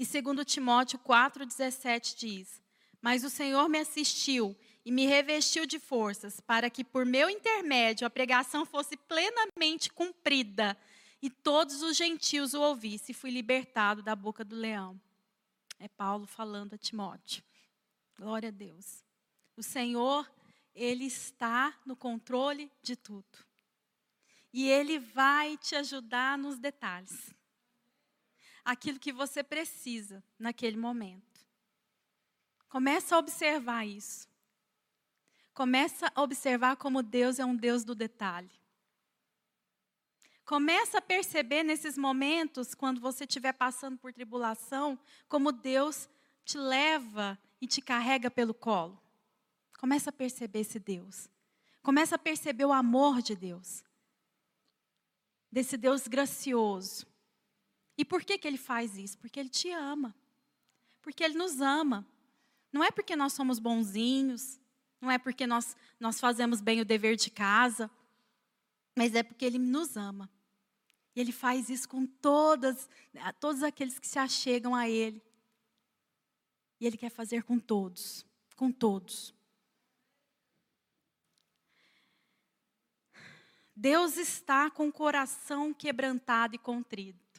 E 0.00 0.06
segundo 0.06 0.46
Timóteo 0.46 0.98
4:17 1.00 2.16
diz: 2.16 2.62
"Mas 3.02 3.22
o 3.22 3.28
Senhor 3.28 3.68
me 3.68 3.80
assistiu 3.80 4.56
e 4.82 4.90
me 4.90 5.04
revestiu 5.04 5.66
de 5.66 5.78
forças, 5.78 6.40
para 6.40 6.70
que 6.70 6.82
por 6.82 7.04
meu 7.04 7.28
intermédio 7.28 8.06
a 8.06 8.10
pregação 8.10 8.64
fosse 8.64 8.96
plenamente 8.96 9.92
cumprida 9.92 10.74
e 11.20 11.28
todos 11.28 11.82
os 11.82 11.98
gentios 11.98 12.54
o 12.54 12.62
ouvissem, 12.62 13.12
e 13.12 13.14
fui 13.14 13.30
libertado 13.30 14.02
da 14.02 14.16
boca 14.16 14.42
do 14.42 14.56
leão." 14.56 14.98
É 15.78 15.86
Paulo 15.86 16.26
falando 16.26 16.72
a 16.72 16.78
Timóteo. 16.78 17.44
Glória 18.16 18.48
a 18.48 18.52
Deus. 18.52 19.04
O 19.54 19.62
Senhor, 19.62 20.26
ele 20.74 21.04
está 21.04 21.78
no 21.84 21.94
controle 21.94 22.72
de 22.82 22.96
tudo. 22.96 23.44
E 24.50 24.66
ele 24.66 24.98
vai 24.98 25.58
te 25.58 25.76
ajudar 25.76 26.38
nos 26.38 26.58
detalhes. 26.58 27.34
Aquilo 28.70 29.00
que 29.00 29.12
você 29.12 29.42
precisa 29.42 30.22
naquele 30.38 30.76
momento. 30.76 31.44
Começa 32.68 33.16
a 33.16 33.18
observar 33.18 33.84
isso. 33.84 34.28
Começa 35.52 36.08
a 36.14 36.22
observar 36.22 36.76
como 36.76 37.02
Deus 37.02 37.40
é 37.40 37.44
um 37.44 37.56
Deus 37.56 37.82
do 37.82 37.96
detalhe. 37.96 38.52
Começa 40.44 40.98
a 40.98 41.02
perceber 41.02 41.64
nesses 41.64 41.98
momentos, 41.98 42.72
quando 42.72 43.00
você 43.00 43.24
estiver 43.24 43.52
passando 43.52 43.98
por 43.98 44.12
tribulação, 44.12 44.96
como 45.28 45.50
Deus 45.50 46.08
te 46.44 46.56
leva 46.56 47.36
e 47.60 47.66
te 47.66 47.82
carrega 47.82 48.30
pelo 48.30 48.54
colo. 48.54 49.02
Começa 49.80 50.10
a 50.10 50.12
perceber 50.12 50.60
esse 50.60 50.78
Deus. 50.78 51.28
Começa 51.82 52.14
a 52.14 52.18
perceber 52.20 52.66
o 52.66 52.72
amor 52.72 53.20
de 53.20 53.34
Deus. 53.34 53.82
Desse 55.50 55.76
Deus 55.76 56.06
gracioso. 56.06 57.09
E 58.00 58.04
por 58.04 58.24
que, 58.24 58.38
que 58.38 58.48
ele 58.48 58.56
faz 58.56 58.96
isso? 58.96 59.18
Porque 59.18 59.38
ele 59.38 59.50
te 59.50 59.70
ama. 59.72 60.16
Porque 61.02 61.22
ele 61.22 61.34
nos 61.34 61.60
ama. 61.60 62.06
Não 62.72 62.82
é 62.82 62.90
porque 62.90 63.14
nós 63.14 63.34
somos 63.34 63.58
bonzinhos, 63.58 64.58
não 65.02 65.10
é 65.10 65.18
porque 65.18 65.46
nós, 65.46 65.76
nós 65.98 66.18
fazemos 66.18 66.62
bem 66.62 66.80
o 66.80 66.84
dever 66.84 67.14
de 67.14 67.30
casa, 67.30 67.90
mas 68.96 69.14
é 69.14 69.22
porque 69.22 69.44
ele 69.44 69.58
nos 69.58 69.98
ama. 69.98 70.30
E 71.14 71.20
ele 71.20 71.30
faz 71.30 71.68
isso 71.68 71.86
com 71.86 72.06
todas, 72.06 72.88
todos 73.38 73.62
aqueles 73.62 73.98
que 73.98 74.08
se 74.08 74.18
achegam 74.18 74.74
a 74.74 74.88
ele. 74.88 75.22
E 76.80 76.86
ele 76.86 76.96
quer 76.96 77.10
fazer 77.10 77.42
com 77.42 77.58
todos, 77.58 78.24
com 78.56 78.72
todos. 78.72 79.34
Deus 83.76 84.16
está 84.16 84.70
com 84.70 84.88
o 84.88 84.92
coração 84.92 85.74
quebrantado 85.74 86.54
e 86.54 86.58
contrito. 86.58 87.29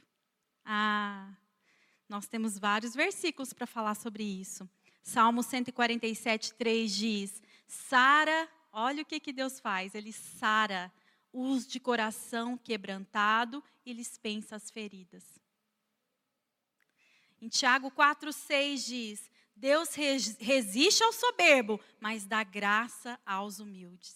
Ah, 0.66 1.34
nós 2.08 2.28
temos 2.28 2.58
vários 2.58 2.94
versículos 2.94 3.54
para 3.54 3.66
falar 3.66 3.96
sobre 3.96 4.24
isso. 4.24 4.70
Salmo 5.02 5.42
147, 5.42 6.54
3 6.54 6.96
diz: 6.96 7.42
Sara, 7.68 8.50
olha 8.72 9.02
o 9.02 9.06
que, 9.06 9.20
que 9.20 9.34
Deus 9.34 9.60
faz, 9.60 9.96
ele 9.96 10.12
sara 10.12 10.92
os 11.34 11.66
de 11.66 11.80
coração 11.80 12.58
quebrantado 12.58 13.64
e 13.86 13.94
lhes 13.94 14.18
pensa 14.18 14.56
as 14.56 14.70
feridas. 14.70 15.24
Em 17.42 17.48
Tiago 17.48 17.90
4,6 17.92 18.86
diz: 18.86 19.32
Deus 19.56 19.96
resiste 20.40 21.04
ao 21.04 21.14
soberbo, 21.14 21.80
mas 22.00 22.26
dá 22.26 22.44
graça 22.44 23.20
aos 23.26 23.60
humildes. 23.60 24.16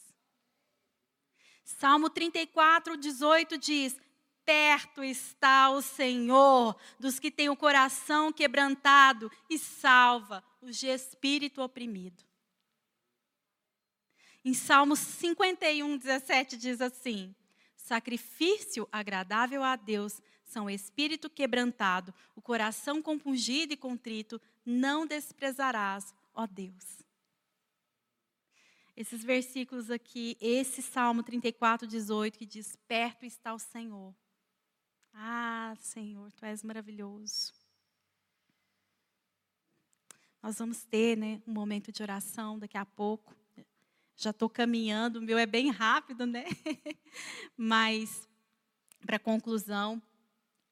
Salmo 1.63 2.10
34, 2.10 2.95
18 2.95 3.58
diz: 3.58 3.97
Perto 4.45 5.03
está 5.03 5.71
o 5.71 5.81
Senhor 5.81 6.75
dos 6.99 7.19
que 7.19 7.31
têm 7.31 7.49
o 7.49 7.58
coração 7.58 8.31
quebrantado 8.31 9.31
e 9.49 9.58
salva 9.58 10.43
os 10.62 10.77
de 10.77 10.88
espírito 10.88 11.62
oprimido. 11.62 12.23
Em 14.43 14.53
Salmos 14.53 14.99
51, 14.99 15.97
17 15.97 16.58
diz 16.58 16.79
assim: 16.79 17.34
Sacrifício 17.75 18.88
agradável 18.91 19.63
a 19.63 19.75
Deus 19.75 20.21
são 20.45 20.65
o 20.65 20.69
espírito 20.69 21.29
quebrantado, 21.29 22.13
o 22.36 22.41
coração 22.41 23.01
compungido 23.01 23.73
e 23.73 23.77
contrito, 23.77 24.39
não 24.63 25.08
desprezarás, 25.08 26.13
ó 26.34 26.45
Deus. 26.45 27.03
Esses 28.95 29.23
versículos 29.23 29.91
aqui, 29.91 30.38
esse 30.39 30.81
Salmo 30.81 31.23
34, 31.23 31.88
18, 31.88 32.38
que 32.38 32.45
diz: 32.45 32.75
Perto 32.88 33.25
está 33.25 33.53
o 33.53 33.60
Senhor. 33.60 34.15
Ah, 35.17 35.73
Senhor, 35.80 36.30
tu 36.34 36.45
és 36.45 36.62
maravilhoso. 36.62 37.54
Nós 40.43 40.60
vamos 40.60 40.84
ter 40.84 41.17
né, 41.17 41.41
um 41.47 41.54
momento 41.54 41.89
de 41.89 42.04
oração 42.04 42.60
daqui 42.60 42.78
a 42.78 42.86
pouco. 42.86 43.34
Já 44.17 44.32
estou 44.32 44.49
caminhando, 44.49 45.19
o 45.19 45.21
meu 45.21 45.38
é 45.38 45.45
bem 45.45 45.71
rápido, 45.71 46.25
né? 46.25 46.43
Mas, 47.56 48.28
para 49.06 49.17
conclusão, 49.17 50.01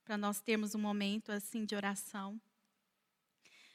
para 0.04 0.18
nós 0.18 0.42
termos 0.42 0.76
um 0.76 0.80
momento 0.80 1.32
assim 1.32 1.64
de 1.64 1.74
oração. 1.74 2.40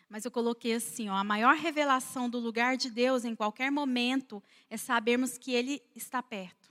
Mas 0.06 0.26
eu 0.26 0.30
coloquei 0.30 0.74
assim, 0.74 1.08
ó, 1.08 1.14
a 1.14 1.24
maior 1.24 1.56
revelação 1.56 2.28
do 2.28 2.38
lugar 2.38 2.76
de 2.76 2.90
Deus 2.90 3.24
em 3.24 3.34
qualquer 3.34 3.70
momento 3.70 4.42
é 4.68 4.76
sabermos 4.76 5.38
que 5.38 5.52
Ele 5.52 5.82
está 5.96 6.22
perto. 6.22 6.70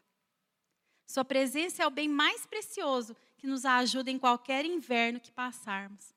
Sua 1.08 1.26
presença 1.26 1.82
é 1.82 1.88
o 1.88 1.92
bem 1.92 2.08
mais 2.08 2.46
precioso 2.46 3.16
que 3.38 3.47
nos 3.47 3.65
ajuda 3.65 4.12
em 4.12 4.19
qualquer 4.19 4.65
inverno 4.65 5.19
que 5.19 5.32
passarmos. 5.32 6.13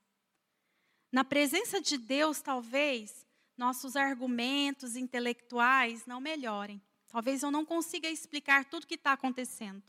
Na 1.13 1.25
presença 1.25 1.81
de 1.81 1.99
Deus, 1.99 2.41
talvez, 2.41 3.27
nossos 3.57 3.97
argumentos 3.97 4.97
intelectuais 4.97 6.07
não 6.07 6.21
melhorem. 6.21 6.81
Talvez 7.09 7.43
eu 7.43 7.51
não 7.51 7.65
consiga 7.65 8.09
explicar 8.09 8.65
tudo 8.65 8.85
o 8.85 8.87
que 8.87 8.95
está 8.95 9.13
acontecendo. 9.13 9.83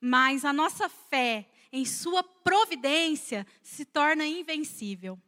Mas 0.00 0.44
a 0.44 0.52
nossa 0.52 0.88
fé 0.88 1.48
em 1.72 1.84
Sua 1.84 2.22
providência 2.22 3.46
se 3.62 3.84
torna 3.84 4.26
invencível. 4.26 5.18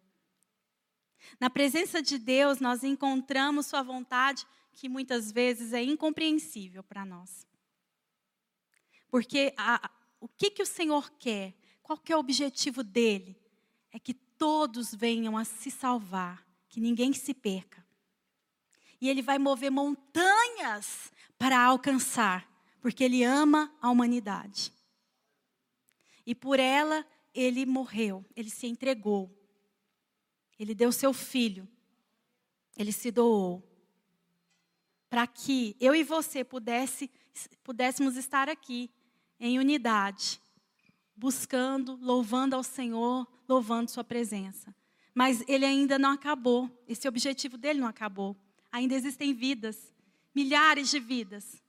Na 1.38 1.48
presença 1.48 2.02
de 2.02 2.18
Deus, 2.18 2.58
nós 2.58 2.82
encontramos 2.82 3.66
Sua 3.66 3.82
vontade, 3.82 4.46
que 4.72 4.88
muitas 4.88 5.30
vezes 5.30 5.72
é 5.72 5.82
incompreensível 5.82 6.82
para 6.82 7.04
nós. 7.04 7.46
Porque 9.08 9.54
a, 9.56 9.90
o 10.22 10.28
que, 10.28 10.52
que 10.52 10.62
o 10.62 10.66
Senhor 10.66 11.10
quer? 11.18 11.52
Qual 11.82 11.98
que 11.98 12.12
é 12.12 12.16
o 12.16 12.20
objetivo 12.20 12.84
dele? 12.84 13.36
É 13.90 13.98
que 13.98 14.14
todos 14.14 14.94
venham 14.94 15.36
a 15.36 15.44
se 15.44 15.68
salvar 15.68 16.46
que 16.68 16.80
ninguém 16.80 17.12
se 17.12 17.34
perca. 17.34 17.84
E 19.00 19.10
ele 19.10 19.20
vai 19.20 19.36
mover 19.36 19.72
montanhas 19.72 21.12
para 21.36 21.60
alcançar, 21.60 22.48
porque 22.80 23.02
ele 23.02 23.24
ama 23.24 23.74
a 23.82 23.90
humanidade. 23.90 24.72
E 26.24 26.36
por 26.36 26.60
ela 26.60 27.04
ele 27.34 27.66
morreu, 27.66 28.24
ele 28.36 28.48
se 28.48 28.68
entregou. 28.68 29.28
Ele 30.56 30.72
deu 30.72 30.92
seu 30.92 31.12
filho. 31.12 31.68
Ele 32.76 32.92
se 32.92 33.10
doou. 33.10 33.60
Para 35.10 35.26
que 35.26 35.76
eu 35.80 35.96
e 35.96 36.04
você 36.04 36.44
pudesse, 36.44 37.10
pudéssemos 37.64 38.16
estar 38.16 38.48
aqui 38.48 38.88
em 39.44 39.58
unidade, 39.58 40.40
buscando, 41.16 41.98
louvando 42.00 42.54
ao 42.54 42.62
Senhor, 42.62 43.26
louvando 43.48 43.90
Sua 43.90 44.04
presença. 44.04 44.72
Mas 45.12 45.42
ele 45.48 45.66
ainda 45.66 45.98
não 45.98 46.12
acabou. 46.12 46.70
Esse 46.86 47.08
objetivo 47.08 47.58
dele 47.58 47.80
não 47.80 47.88
acabou. 47.88 48.36
Ainda 48.70 48.94
existem 48.94 49.34
vidas, 49.34 49.92
milhares 50.32 50.88
de 50.90 51.00
vidas. 51.00 51.60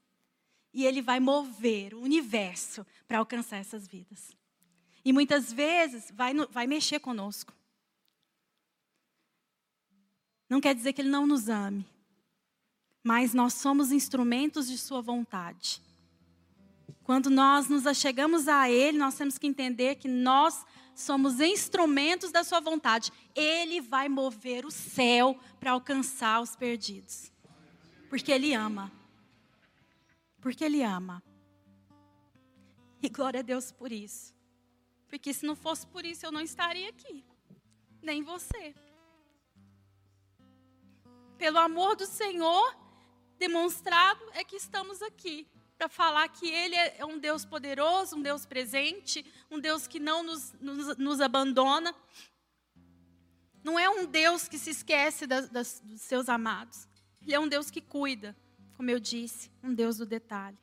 e 0.72 0.84
Ele 0.84 1.02
vai 1.02 1.20
mover 1.20 1.94
o 1.94 2.00
universo 2.00 2.86
para 3.06 3.18
alcançar 3.18 3.58
essas 3.58 3.86
vidas. 3.86 4.36
E 5.04 5.12
muitas 5.12 5.52
vezes 5.52 6.10
vai, 6.14 6.32
vai 6.50 6.66
mexer 6.66 7.00
conosco. 7.00 7.52
Não 10.48 10.60
quer 10.60 10.74
dizer 10.74 10.92
que 10.92 11.00
Ele 11.00 11.10
não 11.10 11.26
nos 11.26 11.48
ame, 11.48 11.84
mas 13.02 13.34
nós 13.34 13.54
somos 13.54 13.92
instrumentos 13.92 14.68
de 14.68 14.78
Sua 14.78 15.02
vontade. 15.02 15.83
Quando 17.04 17.28
nós 17.28 17.68
nos 17.68 17.86
achegamos 17.86 18.48
a 18.48 18.70
Ele, 18.70 18.96
nós 18.96 19.14
temos 19.14 19.36
que 19.36 19.46
entender 19.46 19.96
que 19.96 20.08
nós 20.08 20.64
somos 20.94 21.38
instrumentos 21.38 22.32
da 22.32 22.42
Sua 22.42 22.60
vontade. 22.60 23.12
Ele 23.34 23.78
vai 23.82 24.08
mover 24.08 24.64
o 24.64 24.70
céu 24.70 25.38
para 25.60 25.72
alcançar 25.72 26.40
os 26.40 26.56
perdidos. 26.56 27.30
Porque 28.08 28.32
Ele 28.32 28.54
ama. 28.54 28.90
Porque 30.40 30.64
Ele 30.64 30.82
ama. 30.82 31.22
E 33.02 33.08
glória 33.10 33.40
a 33.40 33.42
Deus 33.42 33.70
por 33.70 33.92
isso. 33.92 34.34
Porque 35.06 35.34
se 35.34 35.44
não 35.44 35.54
fosse 35.54 35.86
por 35.86 36.06
isso, 36.06 36.24
eu 36.24 36.32
não 36.32 36.40
estaria 36.40 36.88
aqui. 36.88 37.22
Nem 38.00 38.22
você. 38.22 38.74
Pelo 41.36 41.58
amor 41.58 41.96
do 41.96 42.06
Senhor 42.06 42.74
demonstrado 43.38 44.24
é 44.32 44.42
que 44.42 44.56
estamos 44.56 45.02
aqui 45.02 45.46
para 45.76 45.88
falar 45.88 46.28
que 46.28 46.48
Ele 46.48 46.74
é 46.76 47.04
um 47.04 47.18
Deus 47.18 47.44
poderoso, 47.44 48.16
um 48.16 48.22
Deus 48.22 48.46
presente, 48.46 49.24
um 49.50 49.58
Deus 49.58 49.86
que 49.86 49.98
não 49.98 50.22
nos, 50.22 50.52
nos, 50.60 50.96
nos 50.96 51.20
abandona. 51.20 51.94
Não 53.62 53.78
é 53.78 53.88
um 53.88 54.06
Deus 54.06 54.46
que 54.46 54.58
se 54.58 54.70
esquece 54.70 55.26
das, 55.26 55.48
das, 55.48 55.80
dos 55.80 56.02
seus 56.02 56.28
amados. 56.28 56.86
Ele 57.22 57.34
é 57.34 57.40
um 57.40 57.48
Deus 57.48 57.70
que 57.70 57.80
cuida, 57.80 58.36
como 58.76 58.90
eu 58.90 59.00
disse, 59.00 59.50
um 59.62 59.74
Deus 59.74 59.96
do 59.96 60.06
detalhe. 60.06 60.58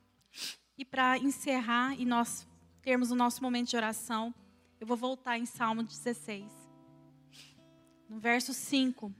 E 0.77 0.85
para 0.85 1.17
encerrar 1.17 1.99
e 1.99 2.05
nós 2.05 2.47
termos 2.81 3.11
o 3.11 3.15
nosso 3.15 3.41
momento 3.41 3.69
de 3.69 3.75
oração, 3.75 4.33
eu 4.79 4.87
vou 4.87 4.97
voltar 4.97 5.37
em 5.37 5.45
Salmo 5.45 5.83
16. 5.83 6.51
No 8.07 8.19
verso 8.19 8.53
5. 8.53 9.13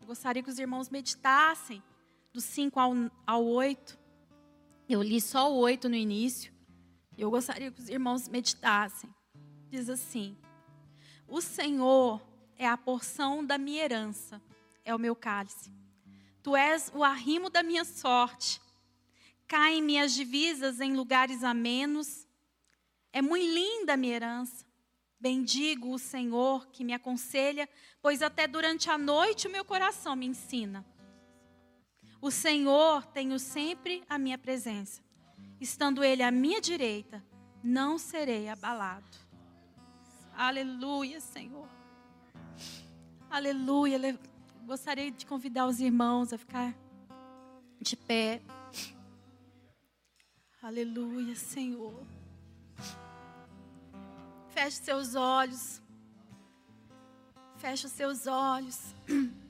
Eu 0.00 0.06
gostaria 0.06 0.42
que 0.42 0.50
os 0.50 0.58
irmãos 0.58 0.88
meditassem 0.88 1.82
do 2.32 2.40
5 2.40 2.80
ao, 2.80 2.92
ao 3.26 3.44
8. 3.44 4.01
Eu 4.88 5.02
li 5.02 5.20
só 5.20 5.52
o 5.52 5.56
8 5.58 5.88
no 5.88 5.94
início. 5.94 6.52
Eu 7.16 7.30
gostaria 7.30 7.70
que 7.70 7.80
os 7.80 7.88
irmãos 7.88 8.28
meditassem. 8.28 9.12
Diz 9.70 9.88
assim: 9.88 10.36
O 11.26 11.40
Senhor 11.40 12.20
é 12.56 12.66
a 12.66 12.76
porção 12.76 13.44
da 13.44 13.58
minha 13.58 13.84
herança, 13.84 14.40
é 14.84 14.94
o 14.94 14.98
meu 14.98 15.14
cálice. 15.14 15.72
Tu 16.42 16.56
és 16.56 16.90
o 16.94 17.04
arrimo 17.04 17.48
da 17.48 17.62
minha 17.62 17.84
sorte. 17.84 18.60
Caem 19.46 19.82
minhas 19.82 20.12
divisas 20.12 20.80
em 20.80 20.94
lugares 20.94 21.44
amenos. 21.44 22.26
É 23.12 23.22
muito 23.22 23.44
linda 23.44 23.94
a 23.94 23.96
minha 23.96 24.14
herança. 24.14 24.64
Bendigo 25.20 25.94
o 25.94 25.98
Senhor 25.98 26.66
que 26.68 26.82
me 26.82 26.92
aconselha, 26.92 27.68
pois 28.00 28.22
até 28.22 28.48
durante 28.48 28.90
a 28.90 28.98
noite 28.98 29.46
o 29.46 29.50
meu 29.50 29.64
coração 29.64 30.16
me 30.16 30.26
ensina. 30.26 30.84
O 32.22 32.30
Senhor 32.30 33.04
tenho 33.06 33.36
sempre 33.36 34.04
a 34.08 34.16
minha 34.16 34.38
presença. 34.38 35.02
Estando 35.60 36.04
Ele 36.04 36.22
à 36.22 36.30
minha 36.30 36.60
direita, 36.60 37.20
não 37.64 37.98
serei 37.98 38.48
abalado. 38.48 39.10
Aleluia, 40.32 41.20
Senhor. 41.20 41.68
Aleluia. 43.28 44.16
Gostaria 44.64 45.10
de 45.10 45.26
convidar 45.26 45.66
os 45.66 45.80
irmãos 45.80 46.32
a 46.32 46.38
ficar 46.38 46.72
de 47.80 47.96
pé. 47.96 48.40
Aleluia, 50.62 51.34
Senhor. 51.34 52.06
Feche 54.50 54.76
seus 54.76 55.16
olhos. 55.16 55.82
Feche 57.56 57.86
os 57.86 57.92
seus 57.92 58.28
olhos. 58.28 58.94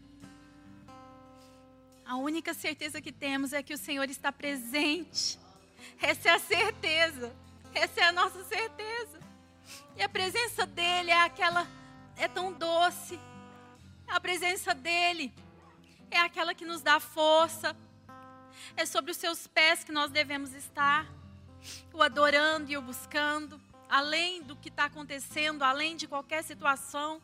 A 2.12 2.16
única 2.16 2.52
certeza 2.52 3.00
que 3.00 3.10
temos 3.10 3.54
é 3.54 3.62
que 3.62 3.72
o 3.72 3.78
Senhor 3.78 4.10
está 4.10 4.30
presente. 4.30 5.38
Essa 5.98 6.28
é 6.28 6.32
a 6.32 6.38
certeza. 6.38 7.34
Essa 7.74 8.00
é 8.00 8.04
a 8.04 8.12
nossa 8.12 8.44
certeza. 8.44 9.18
E 9.96 10.02
a 10.02 10.10
presença 10.10 10.66
dele 10.66 11.10
é 11.10 11.22
aquela 11.22 11.66
é 12.14 12.28
tão 12.28 12.52
doce. 12.52 13.18
A 14.06 14.20
presença 14.20 14.74
dele 14.74 15.32
é 16.10 16.18
aquela 16.18 16.54
que 16.54 16.66
nos 16.66 16.82
dá 16.82 17.00
força. 17.00 17.74
É 18.76 18.84
sobre 18.84 19.10
os 19.10 19.16
seus 19.16 19.46
pés 19.46 19.82
que 19.82 19.90
nós 19.90 20.10
devemos 20.10 20.52
estar, 20.52 21.06
o 21.94 22.02
adorando 22.02 22.70
e 22.70 22.76
o 22.76 22.82
buscando, 22.82 23.58
além 23.88 24.42
do 24.42 24.54
que 24.54 24.68
está 24.68 24.84
acontecendo, 24.84 25.62
além 25.62 25.96
de 25.96 26.06
qualquer 26.06 26.44
situação 26.44 27.22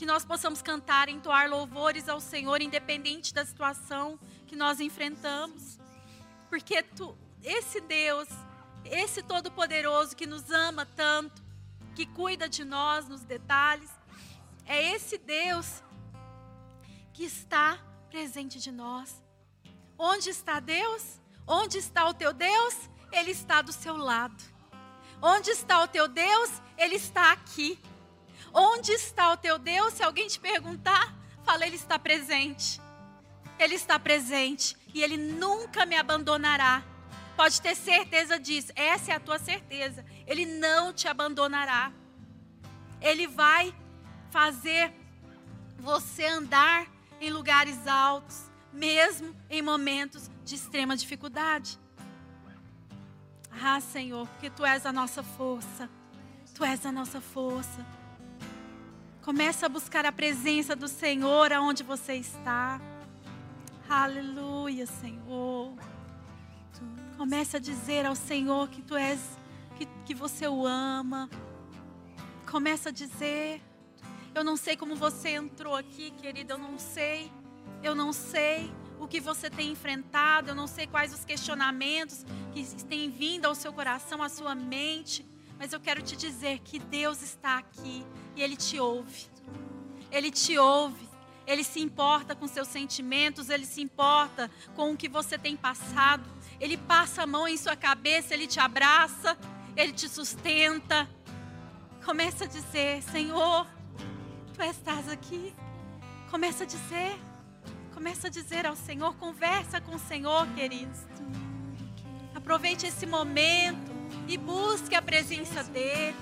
que 0.00 0.06
nós 0.06 0.24
possamos 0.24 0.62
cantar, 0.62 1.10
entoar 1.10 1.50
louvores 1.50 2.08
ao 2.08 2.22
Senhor, 2.22 2.62
independente 2.62 3.34
da 3.34 3.44
situação 3.44 4.18
que 4.46 4.56
nós 4.56 4.80
enfrentamos. 4.80 5.78
Porque 6.48 6.82
tu, 6.82 7.14
esse 7.42 7.82
Deus, 7.82 8.26
esse 8.82 9.22
Todo-Poderoso 9.22 10.16
que 10.16 10.26
nos 10.26 10.50
ama 10.50 10.86
tanto, 10.86 11.42
que 11.94 12.06
cuida 12.06 12.48
de 12.48 12.64
nós 12.64 13.06
nos 13.10 13.24
detalhes, 13.24 13.90
é 14.64 14.94
esse 14.94 15.18
Deus 15.18 15.82
que 17.12 17.24
está 17.24 17.78
presente 18.08 18.58
de 18.58 18.72
nós. 18.72 19.22
Onde 19.98 20.30
está 20.30 20.60
Deus? 20.60 21.20
Onde 21.46 21.76
está 21.76 22.08
o 22.08 22.14
teu 22.14 22.32
Deus? 22.32 22.74
Ele 23.12 23.32
está 23.32 23.60
do 23.60 23.70
seu 23.70 23.98
lado. 23.98 24.42
Onde 25.20 25.50
está 25.50 25.82
o 25.82 25.86
teu 25.86 26.08
Deus? 26.08 26.50
Ele 26.78 26.94
está 26.94 27.32
aqui. 27.32 27.78
Onde 28.52 28.92
está 28.92 29.32
o 29.32 29.36
teu 29.36 29.58
Deus? 29.58 29.94
Se 29.94 30.02
alguém 30.02 30.28
te 30.28 30.38
perguntar, 30.38 31.14
fala, 31.44 31.66
Ele 31.66 31.76
está 31.76 31.98
presente. 31.98 32.80
Ele 33.58 33.74
está 33.74 33.98
presente 33.98 34.76
e 34.94 35.02
Ele 35.02 35.16
nunca 35.16 35.86
me 35.86 35.96
abandonará. 35.96 36.82
Pode 37.36 37.60
ter 37.60 37.74
certeza 37.74 38.38
disso. 38.38 38.72
Essa 38.74 39.12
é 39.12 39.14
a 39.14 39.20
tua 39.20 39.38
certeza. 39.38 40.04
Ele 40.26 40.44
não 40.44 40.92
te 40.92 41.08
abandonará. 41.08 41.92
Ele 43.00 43.26
vai 43.26 43.74
fazer 44.30 44.92
você 45.78 46.26
andar 46.26 46.86
em 47.20 47.30
lugares 47.30 47.86
altos, 47.86 48.50
mesmo 48.72 49.34
em 49.48 49.62
momentos 49.62 50.30
de 50.44 50.54
extrema 50.54 50.96
dificuldade. 50.96 51.78
Ah, 53.62 53.80
Senhor, 53.80 54.26
porque 54.28 54.50
tu 54.50 54.64
és 54.64 54.86
a 54.86 54.92
nossa 54.92 55.22
força. 55.22 55.88
Tu 56.54 56.64
és 56.64 56.84
a 56.86 56.92
nossa 56.92 57.20
força. 57.20 57.84
Começa 59.30 59.66
a 59.66 59.68
buscar 59.68 60.04
a 60.04 60.10
presença 60.10 60.74
do 60.74 60.88
Senhor 60.88 61.52
aonde 61.52 61.84
você 61.84 62.14
está. 62.14 62.80
Aleluia, 63.88 64.86
Senhor. 64.86 65.72
Começa 67.16 67.58
a 67.58 67.60
dizer 67.60 68.04
ao 68.04 68.16
Senhor 68.16 68.68
que 68.68 68.82
tu 68.82 68.96
és, 68.96 69.20
que, 69.76 69.86
que 70.04 70.14
você 70.14 70.48
o 70.48 70.66
ama. 70.66 71.30
Começa 72.50 72.88
a 72.88 72.92
dizer. 72.92 73.62
Eu 74.34 74.42
não 74.42 74.56
sei 74.56 74.76
como 74.76 74.96
você 74.96 75.28
entrou 75.28 75.76
aqui, 75.76 76.10
querida, 76.10 76.54
eu 76.54 76.58
não 76.58 76.76
sei. 76.76 77.30
Eu 77.84 77.94
não 77.94 78.12
sei 78.12 78.68
o 78.98 79.06
que 79.06 79.20
você 79.20 79.48
tem 79.48 79.70
enfrentado, 79.70 80.50
eu 80.50 80.56
não 80.56 80.66
sei 80.66 80.88
quais 80.88 81.14
os 81.14 81.24
questionamentos 81.24 82.26
que 82.52 82.64
têm 82.84 83.08
vindo 83.08 83.46
ao 83.46 83.54
seu 83.54 83.72
coração, 83.72 84.24
à 84.24 84.28
sua 84.28 84.56
mente. 84.56 85.24
Mas 85.60 85.74
eu 85.74 85.78
quero 85.78 86.00
te 86.00 86.16
dizer 86.16 86.60
que 86.60 86.78
Deus 86.78 87.20
está 87.20 87.58
aqui 87.58 88.02
e 88.34 88.42
Ele 88.42 88.56
te 88.56 88.80
ouve. 88.80 89.26
Ele 90.10 90.30
te 90.30 90.56
ouve. 90.56 91.06
Ele 91.46 91.62
se 91.62 91.80
importa 91.80 92.34
com 92.34 92.46
seus 92.46 92.68
sentimentos, 92.68 93.50
ele 93.50 93.66
se 93.66 93.82
importa 93.82 94.48
com 94.76 94.92
o 94.92 94.96
que 94.96 95.08
você 95.08 95.36
tem 95.36 95.56
passado. 95.56 96.22
Ele 96.60 96.76
passa 96.76 97.24
a 97.24 97.26
mão 97.26 97.48
em 97.48 97.56
sua 97.56 97.74
cabeça, 97.74 98.32
ele 98.32 98.46
te 98.46 98.60
abraça, 98.60 99.36
ele 99.76 99.92
te 99.92 100.08
sustenta. 100.08 101.08
Começa 102.04 102.44
a 102.44 102.46
dizer: 102.46 103.02
Senhor, 103.02 103.66
tu 104.54 104.62
estás 104.62 105.08
aqui. 105.08 105.52
Começa 106.30 106.62
a 106.62 106.66
dizer, 106.66 107.18
começa 107.92 108.28
a 108.28 108.30
dizer 108.30 108.64
ao 108.64 108.76
Senhor, 108.76 109.16
conversa 109.16 109.80
com 109.80 109.96
o 109.96 109.98
Senhor, 109.98 110.46
queridos. 110.54 111.00
Aproveite 112.32 112.86
esse 112.86 113.04
momento 113.04 113.89
e 114.28 114.36
busque 114.36 114.94
a 114.94 115.02
presença 115.02 115.62
dele. 115.64 116.14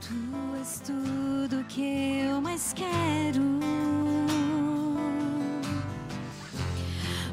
Tu 0.00 0.14
és 0.58 0.80
tudo 0.80 1.64
que 1.68 2.20
eu 2.26 2.40
mais 2.40 2.72
quero. 2.72 3.42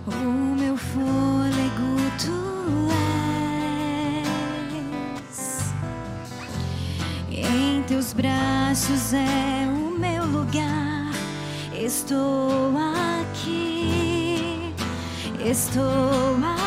O 0.07 0.55
meu 0.59 0.77
fôlego 0.77 1.95
tu 2.19 2.89
és. 5.29 5.73
Em 7.31 7.81
teus 7.83 8.13
braços 8.13 9.13
é 9.13 9.67
o 9.67 9.97
meu 9.97 10.25
lugar. 10.25 11.11
Estou 11.73 12.73
aqui. 13.31 14.73
Estou 15.39 16.35
aqui. 16.43 16.64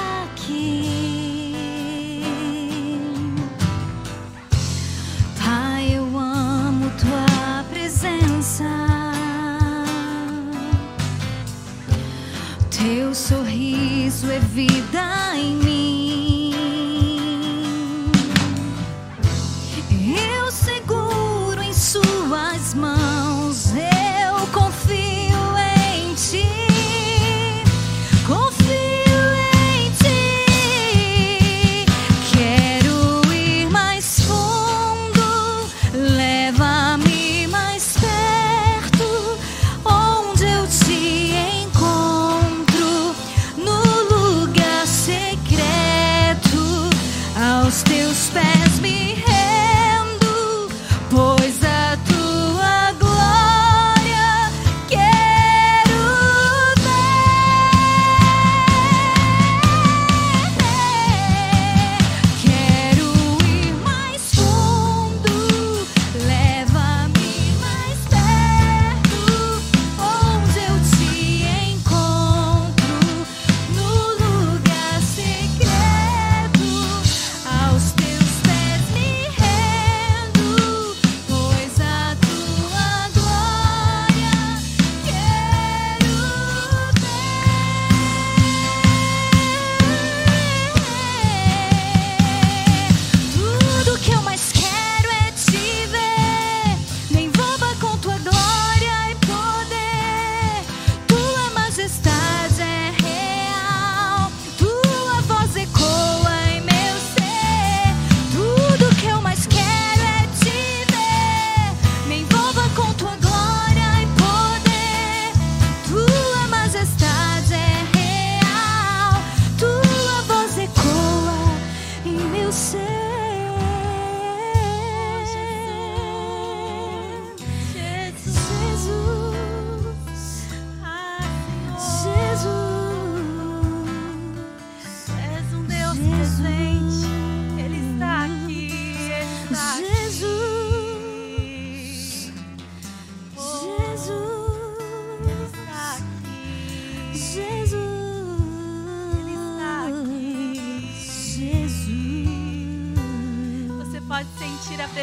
Sorriso 14.19 14.33
é 14.33 14.39
vida 14.41 15.18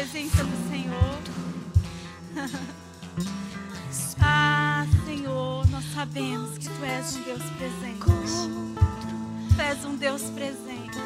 presença 0.06 0.44
do 0.44 0.70
Senhor. 0.70 1.18
ah, 4.20 4.86
Senhor, 5.04 5.66
nós 5.68 5.84
sabemos 5.92 6.56
que 6.58 6.68
Tu 6.68 6.84
és 6.84 7.16
um 7.16 7.22
Deus 7.22 7.42
presente. 7.42 8.04
Tu 9.54 9.60
és 9.60 9.84
um 9.84 9.96
Deus 9.96 10.22
presente. 10.30 10.98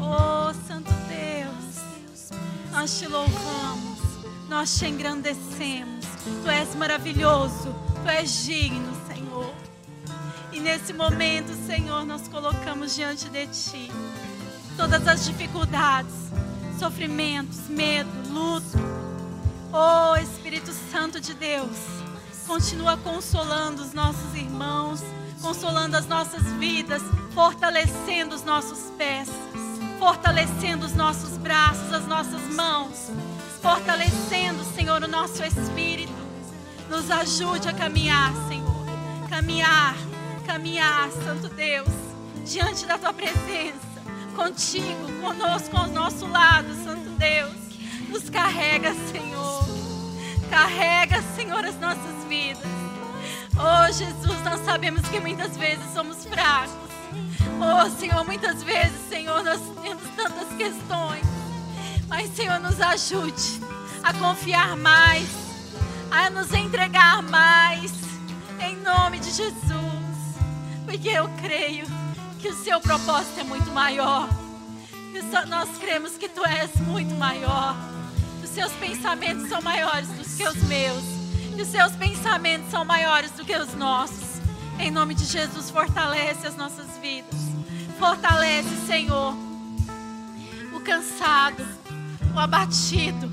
Oh, 0.00 0.54
Santo 0.68 0.92
Deus, 1.08 1.82
nós 2.70 2.96
te 2.96 3.08
louvamos, 3.08 3.98
nós 4.48 4.78
te 4.78 4.86
engrandecemos. 4.86 6.06
Tu 6.44 6.50
és 6.50 6.76
maravilhoso, 6.76 7.74
Tu 8.04 8.08
és 8.08 8.44
digno, 8.44 8.92
Senhor. 9.08 9.52
E 10.52 10.60
nesse 10.60 10.92
momento, 10.92 11.52
Senhor, 11.66 12.04
nós 12.06 12.28
colocamos 12.28 12.94
diante 12.94 13.28
de 13.28 13.46
Ti 13.48 13.90
todas 14.76 15.08
as 15.08 15.24
dificuldades, 15.24 16.28
sofrimentos, 16.78 17.68
medo, 17.68 18.08
luto. 18.30 18.78
Oh 19.72 20.16
Espírito 20.16 20.72
Santo 20.90 21.20
de 21.20 21.34
Deus, 21.34 21.76
continua 22.46 22.96
consolando 22.96 23.82
os 23.82 23.92
nossos 23.92 24.34
irmãos, 24.34 25.02
consolando 25.42 25.96
as 25.96 26.06
nossas 26.06 26.42
vidas, 26.52 27.02
fortalecendo 27.34 28.34
os 28.34 28.44
nossos 28.44 28.90
pés, 28.96 29.28
fortalecendo 29.98 30.86
os 30.86 30.94
nossos 30.94 31.36
braços, 31.36 31.92
as 31.92 32.06
nossas 32.06 32.42
mãos, 32.54 33.10
fortalecendo, 33.60 34.64
Senhor, 34.74 35.02
o 35.02 35.08
nosso 35.08 35.42
espírito. 35.44 36.12
Nos 36.88 37.10
ajude 37.10 37.68
a 37.68 37.74
caminhar, 37.74 38.32
Senhor. 38.48 38.86
Caminhar, 39.28 39.94
caminhar, 40.46 41.10
Santo 41.10 41.48
Deus, 41.48 41.88
diante 42.46 42.86
da 42.86 42.96
tua 42.96 43.12
presença, 43.12 43.87
contigo, 44.38 45.12
conosco, 45.20 45.76
ao 45.76 45.88
nosso 45.88 46.24
lado, 46.28 46.68
Santo 46.84 47.10
Deus. 47.18 47.56
Nos 48.08 48.30
carrega, 48.30 48.94
Senhor. 49.10 49.64
Carrega, 50.48 51.20
Senhor, 51.34 51.64
as 51.64 51.78
nossas 51.80 52.24
vidas. 52.28 52.62
Oh, 53.56 53.92
Jesus, 53.92 54.40
nós 54.44 54.64
sabemos 54.64 55.02
que 55.08 55.18
muitas 55.18 55.56
vezes 55.56 55.84
somos 55.92 56.24
fracos. 56.24 56.70
Oh, 57.60 57.90
Senhor, 57.98 58.24
muitas 58.24 58.62
vezes, 58.62 59.08
Senhor, 59.08 59.42
nós 59.42 59.60
temos 59.82 60.04
tantas 60.14 60.48
questões. 60.56 61.26
Mas, 62.06 62.30
Senhor, 62.36 62.60
nos 62.60 62.80
ajude 62.80 63.60
a 64.04 64.14
confiar 64.14 64.76
mais, 64.76 65.28
a 66.12 66.30
nos 66.30 66.54
entregar 66.54 67.22
mais, 67.22 67.92
em 68.60 68.76
nome 68.76 69.18
de 69.18 69.32
Jesus. 69.32 69.98
Porque 70.86 71.08
eu 71.08 71.28
creio 71.42 71.97
que 72.38 72.48
o 72.48 72.64
seu 72.64 72.80
propósito 72.80 73.40
é 73.40 73.44
muito 73.44 73.70
maior. 73.70 74.28
Nós 75.48 75.68
cremos 75.78 76.12
que 76.12 76.28
tu 76.28 76.44
és 76.44 76.70
muito 76.80 77.14
maior. 77.14 77.76
Os 78.42 78.50
seus 78.50 78.72
pensamentos 78.72 79.48
são 79.48 79.60
maiores 79.60 80.08
do 80.08 80.24
que 80.24 80.46
os 80.46 80.62
meus. 80.64 81.02
E 81.56 81.62
os 81.62 81.68
seus 81.68 81.92
pensamentos 81.96 82.70
são 82.70 82.84
maiores 82.84 83.32
do 83.32 83.44
que 83.44 83.56
os 83.56 83.74
nossos. 83.74 84.40
Em 84.78 84.90
nome 84.90 85.14
de 85.14 85.24
Jesus, 85.24 85.70
fortalece 85.70 86.46
as 86.46 86.56
nossas 86.56 86.86
vidas. 87.02 87.34
Fortalece, 87.98 88.86
Senhor, 88.86 89.34
o 90.72 90.80
cansado, 90.80 91.66
o 92.32 92.38
abatido. 92.38 93.28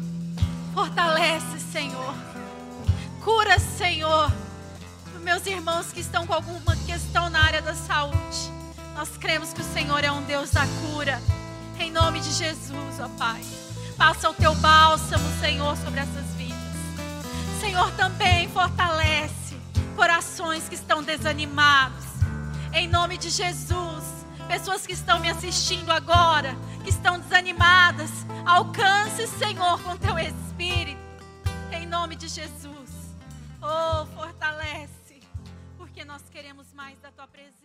Fortalece, 0.74 1.60
Senhor. 1.72 2.16
Cura, 3.24 3.60
Senhor, 3.60 4.32
meus 5.22 5.46
irmãos 5.46 5.92
que 5.92 6.00
estão 6.00 6.26
com 6.26 6.34
alguma 6.34 6.76
questão 6.78 7.30
na 7.30 7.44
área 7.44 7.62
da 7.62 7.76
saúde. 7.76 8.56
Nós 8.96 9.18
cremos 9.18 9.52
que 9.52 9.60
o 9.60 9.74
Senhor 9.74 10.06
é 10.06 10.10
um 10.10 10.24
Deus 10.24 10.52
da 10.52 10.66
cura. 10.66 11.22
Em 11.78 11.92
nome 11.92 12.22
de 12.22 12.32
Jesus, 12.32 12.98
ó 13.02 13.10
Pai. 13.18 13.42
Passa 13.98 14.30
o 14.30 14.34
teu 14.34 14.56
bálsamo, 14.56 15.28
Senhor, 15.42 15.76
sobre 15.76 16.00
essas 16.00 16.26
vidas. 16.38 16.56
Senhor, 17.60 17.92
também 17.98 18.48
fortalece 18.48 19.58
corações 19.98 20.70
que 20.70 20.76
estão 20.76 21.04
desanimados. 21.04 22.06
Em 22.72 22.88
nome 22.88 23.18
de 23.18 23.30
Jesus, 23.30 24.06
pessoas 24.48 24.88
que 24.88 24.94
estão 24.94 25.20
me 25.20 25.30
assistindo 25.30 25.92
agora, 25.92 26.56
que 26.82 26.90
estão 26.90 27.20
desanimadas, 27.20 28.10
alcance, 28.46 29.28
Senhor, 29.28 29.78
com 29.84 29.98
teu 29.98 30.18
espírito. 30.18 31.02
Em 31.70 31.86
nome 31.86 32.16
de 32.16 32.30
Jesus. 32.30 32.92
Oh, 33.62 34.06
fortalece, 34.16 35.20
porque 35.78 36.06
nós 36.06 36.22
queremos 36.32 36.72
mais 36.74 36.98
da 37.02 37.12
tua 37.12 37.28
presença. 37.28 37.65